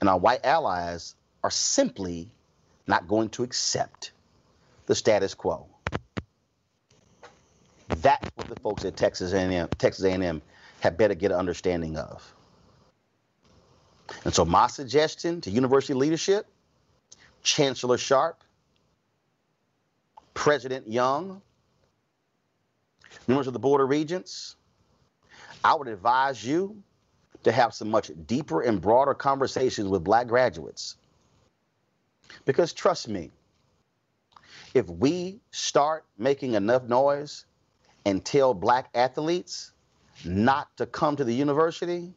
and 0.00 0.08
our 0.08 0.18
white 0.18 0.44
allies 0.44 1.14
are 1.42 1.50
simply 1.50 2.30
not 2.86 3.08
going 3.08 3.30
to 3.30 3.44
accept 3.44 4.12
the 4.86 4.94
status 4.94 5.34
quo. 5.34 5.66
That's 7.90 8.22
what 8.36 8.48
the 8.48 8.56
folks 8.56 8.84
at 8.84 8.96
Texas 8.96 9.32
A&M, 9.32 9.70
Texas 9.78 10.04
A&M 10.04 10.42
have 10.80 10.98
better 10.98 11.14
get 11.14 11.32
an 11.32 11.38
understanding 11.38 11.96
of. 11.96 12.35
And 14.24 14.34
so 14.34 14.44
my 14.44 14.66
suggestion 14.66 15.40
to 15.42 15.50
university 15.50 15.94
leadership, 15.94 16.46
Chancellor 17.42 17.98
Sharp, 17.98 18.42
President 20.34 20.88
Young, 20.88 21.40
members 23.26 23.46
of 23.46 23.52
the 23.52 23.58
Board 23.58 23.80
of 23.80 23.88
Regents, 23.88 24.56
I 25.64 25.74
would 25.74 25.88
advise 25.88 26.44
you 26.44 26.82
to 27.44 27.52
have 27.52 27.74
some 27.74 27.90
much 27.90 28.10
deeper 28.26 28.62
and 28.62 28.80
broader 28.80 29.14
conversations 29.14 29.88
with 29.88 30.04
black 30.04 30.26
graduates. 30.26 30.96
Because 32.44 32.72
trust 32.72 33.08
me, 33.08 33.30
if 34.74 34.88
we 34.88 35.40
start 35.52 36.04
making 36.18 36.54
enough 36.54 36.84
noise 36.84 37.46
and 38.04 38.24
tell 38.24 38.52
black 38.52 38.88
athletes 38.94 39.72
not 40.24 40.76
to 40.76 40.86
come 40.86 41.16
to 41.16 41.24
the 41.24 41.32
university, 41.32 42.12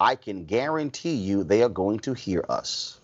I 0.00 0.16
can 0.16 0.44
guarantee 0.44 1.14
you 1.14 1.44
they 1.44 1.62
are 1.62 1.68
going 1.68 2.00
to 2.00 2.14
hear 2.14 2.44
us. 2.48 2.98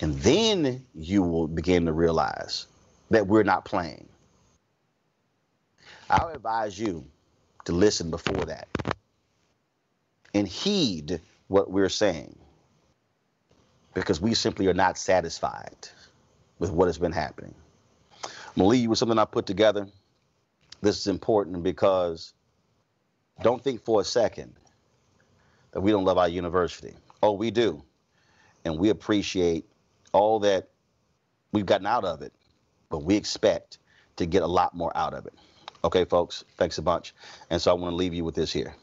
And 0.00 0.14
then 0.20 0.86
you 0.94 1.22
will 1.22 1.48
begin 1.48 1.86
to 1.86 1.92
realize 1.92 2.66
that 3.10 3.26
we're 3.26 3.42
not 3.42 3.64
playing. 3.64 4.08
I 6.08 6.24
would 6.24 6.36
advise 6.36 6.78
you 6.78 7.04
to 7.66 7.72
listen 7.72 8.10
before 8.10 8.44
that 8.46 8.68
and 10.34 10.46
heed 10.46 11.20
what 11.48 11.70
we're 11.70 11.88
saying 11.88 12.36
because 13.94 14.20
we 14.20 14.34
simply 14.34 14.66
are 14.68 14.74
not 14.74 14.98
satisfied 14.98 15.88
with 16.58 16.70
what 16.70 16.86
has 16.86 16.98
been 16.98 17.12
happening. 17.12 17.54
You 18.56 18.88
with 18.88 18.98
something 18.98 19.18
I 19.18 19.24
put 19.24 19.46
together. 19.46 19.88
This 20.80 20.98
is 20.98 21.06
important 21.06 21.62
because 21.62 22.32
don't 23.42 23.62
think 23.62 23.84
for 23.84 24.00
a 24.00 24.04
second 24.04 24.54
that 25.76 25.82
we 25.82 25.90
don't 25.90 26.06
love 26.06 26.16
our 26.16 26.26
university. 26.26 26.94
Oh, 27.22 27.32
we 27.32 27.50
do. 27.50 27.82
And 28.64 28.78
we 28.78 28.88
appreciate 28.88 29.66
all 30.14 30.38
that 30.38 30.70
we've 31.52 31.66
gotten 31.66 31.86
out 31.86 32.02
of 32.02 32.22
it, 32.22 32.32
but 32.88 33.00
we 33.00 33.14
expect 33.14 33.76
to 34.16 34.24
get 34.24 34.42
a 34.42 34.46
lot 34.46 34.74
more 34.74 34.90
out 34.96 35.12
of 35.12 35.26
it. 35.26 35.34
Okay, 35.84 36.06
folks, 36.06 36.44
thanks 36.56 36.78
a 36.78 36.82
bunch. 36.82 37.14
And 37.50 37.60
so 37.60 37.72
I 37.72 37.74
want 37.74 37.92
to 37.92 37.96
leave 37.96 38.14
you 38.14 38.24
with 38.24 38.34
this 38.34 38.50
here. 38.50 38.74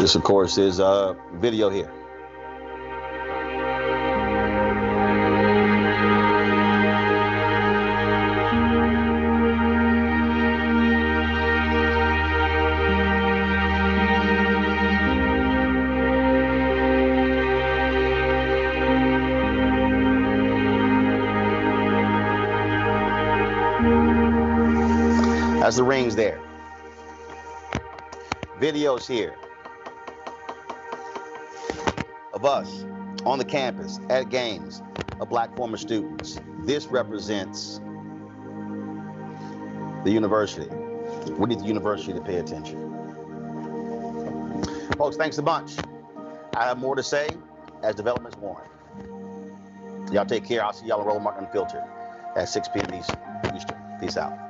This, 0.00 0.14
of 0.14 0.22
course, 0.22 0.56
is 0.56 0.78
a 0.78 1.14
video 1.34 1.68
here. 1.68 1.99
The 25.76 25.84
rings 25.84 26.16
there. 26.16 26.40
Videos 28.58 29.06
here 29.06 29.36
of 32.34 32.44
us 32.44 32.84
on 33.24 33.38
the 33.38 33.44
campus 33.44 34.00
at 34.10 34.30
games 34.30 34.82
of 35.20 35.28
black 35.28 35.54
former 35.54 35.76
students. 35.76 36.40
This 36.64 36.86
represents 36.88 37.78
the 40.04 40.10
university. 40.10 40.68
We 41.38 41.46
need 41.46 41.60
the 41.60 41.66
university 41.66 42.14
to 42.14 42.20
pay 42.20 42.38
attention. 42.38 42.76
Folks, 44.98 45.16
thanks 45.16 45.38
a 45.38 45.42
bunch. 45.42 45.76
I 46.56 46.64
have 46.64 46.78
more 46.78 46.96
to 46.96 47.02
say 47.02 47.30
as 47.84 47.94
developments 47.94 48.36
warrant. 48.38 48.70
Y'all 50.12 50.26
take 50.26 50.44
care. 50.44 50.64
I'll 50.64 50.72
see 50.72 50.86
y'all 50.86 51.00
on 51.00 51.06
Roland 51.06 51.24
Martin 51.24 51.44
Unfiltered 51.44 51.84
at 52.36 52.48
6 52.48 52.68
p.m. 52.74 52.92
Eastern. 52.92 53.18
Peace 54.00 54.16
out. 54.16 54.49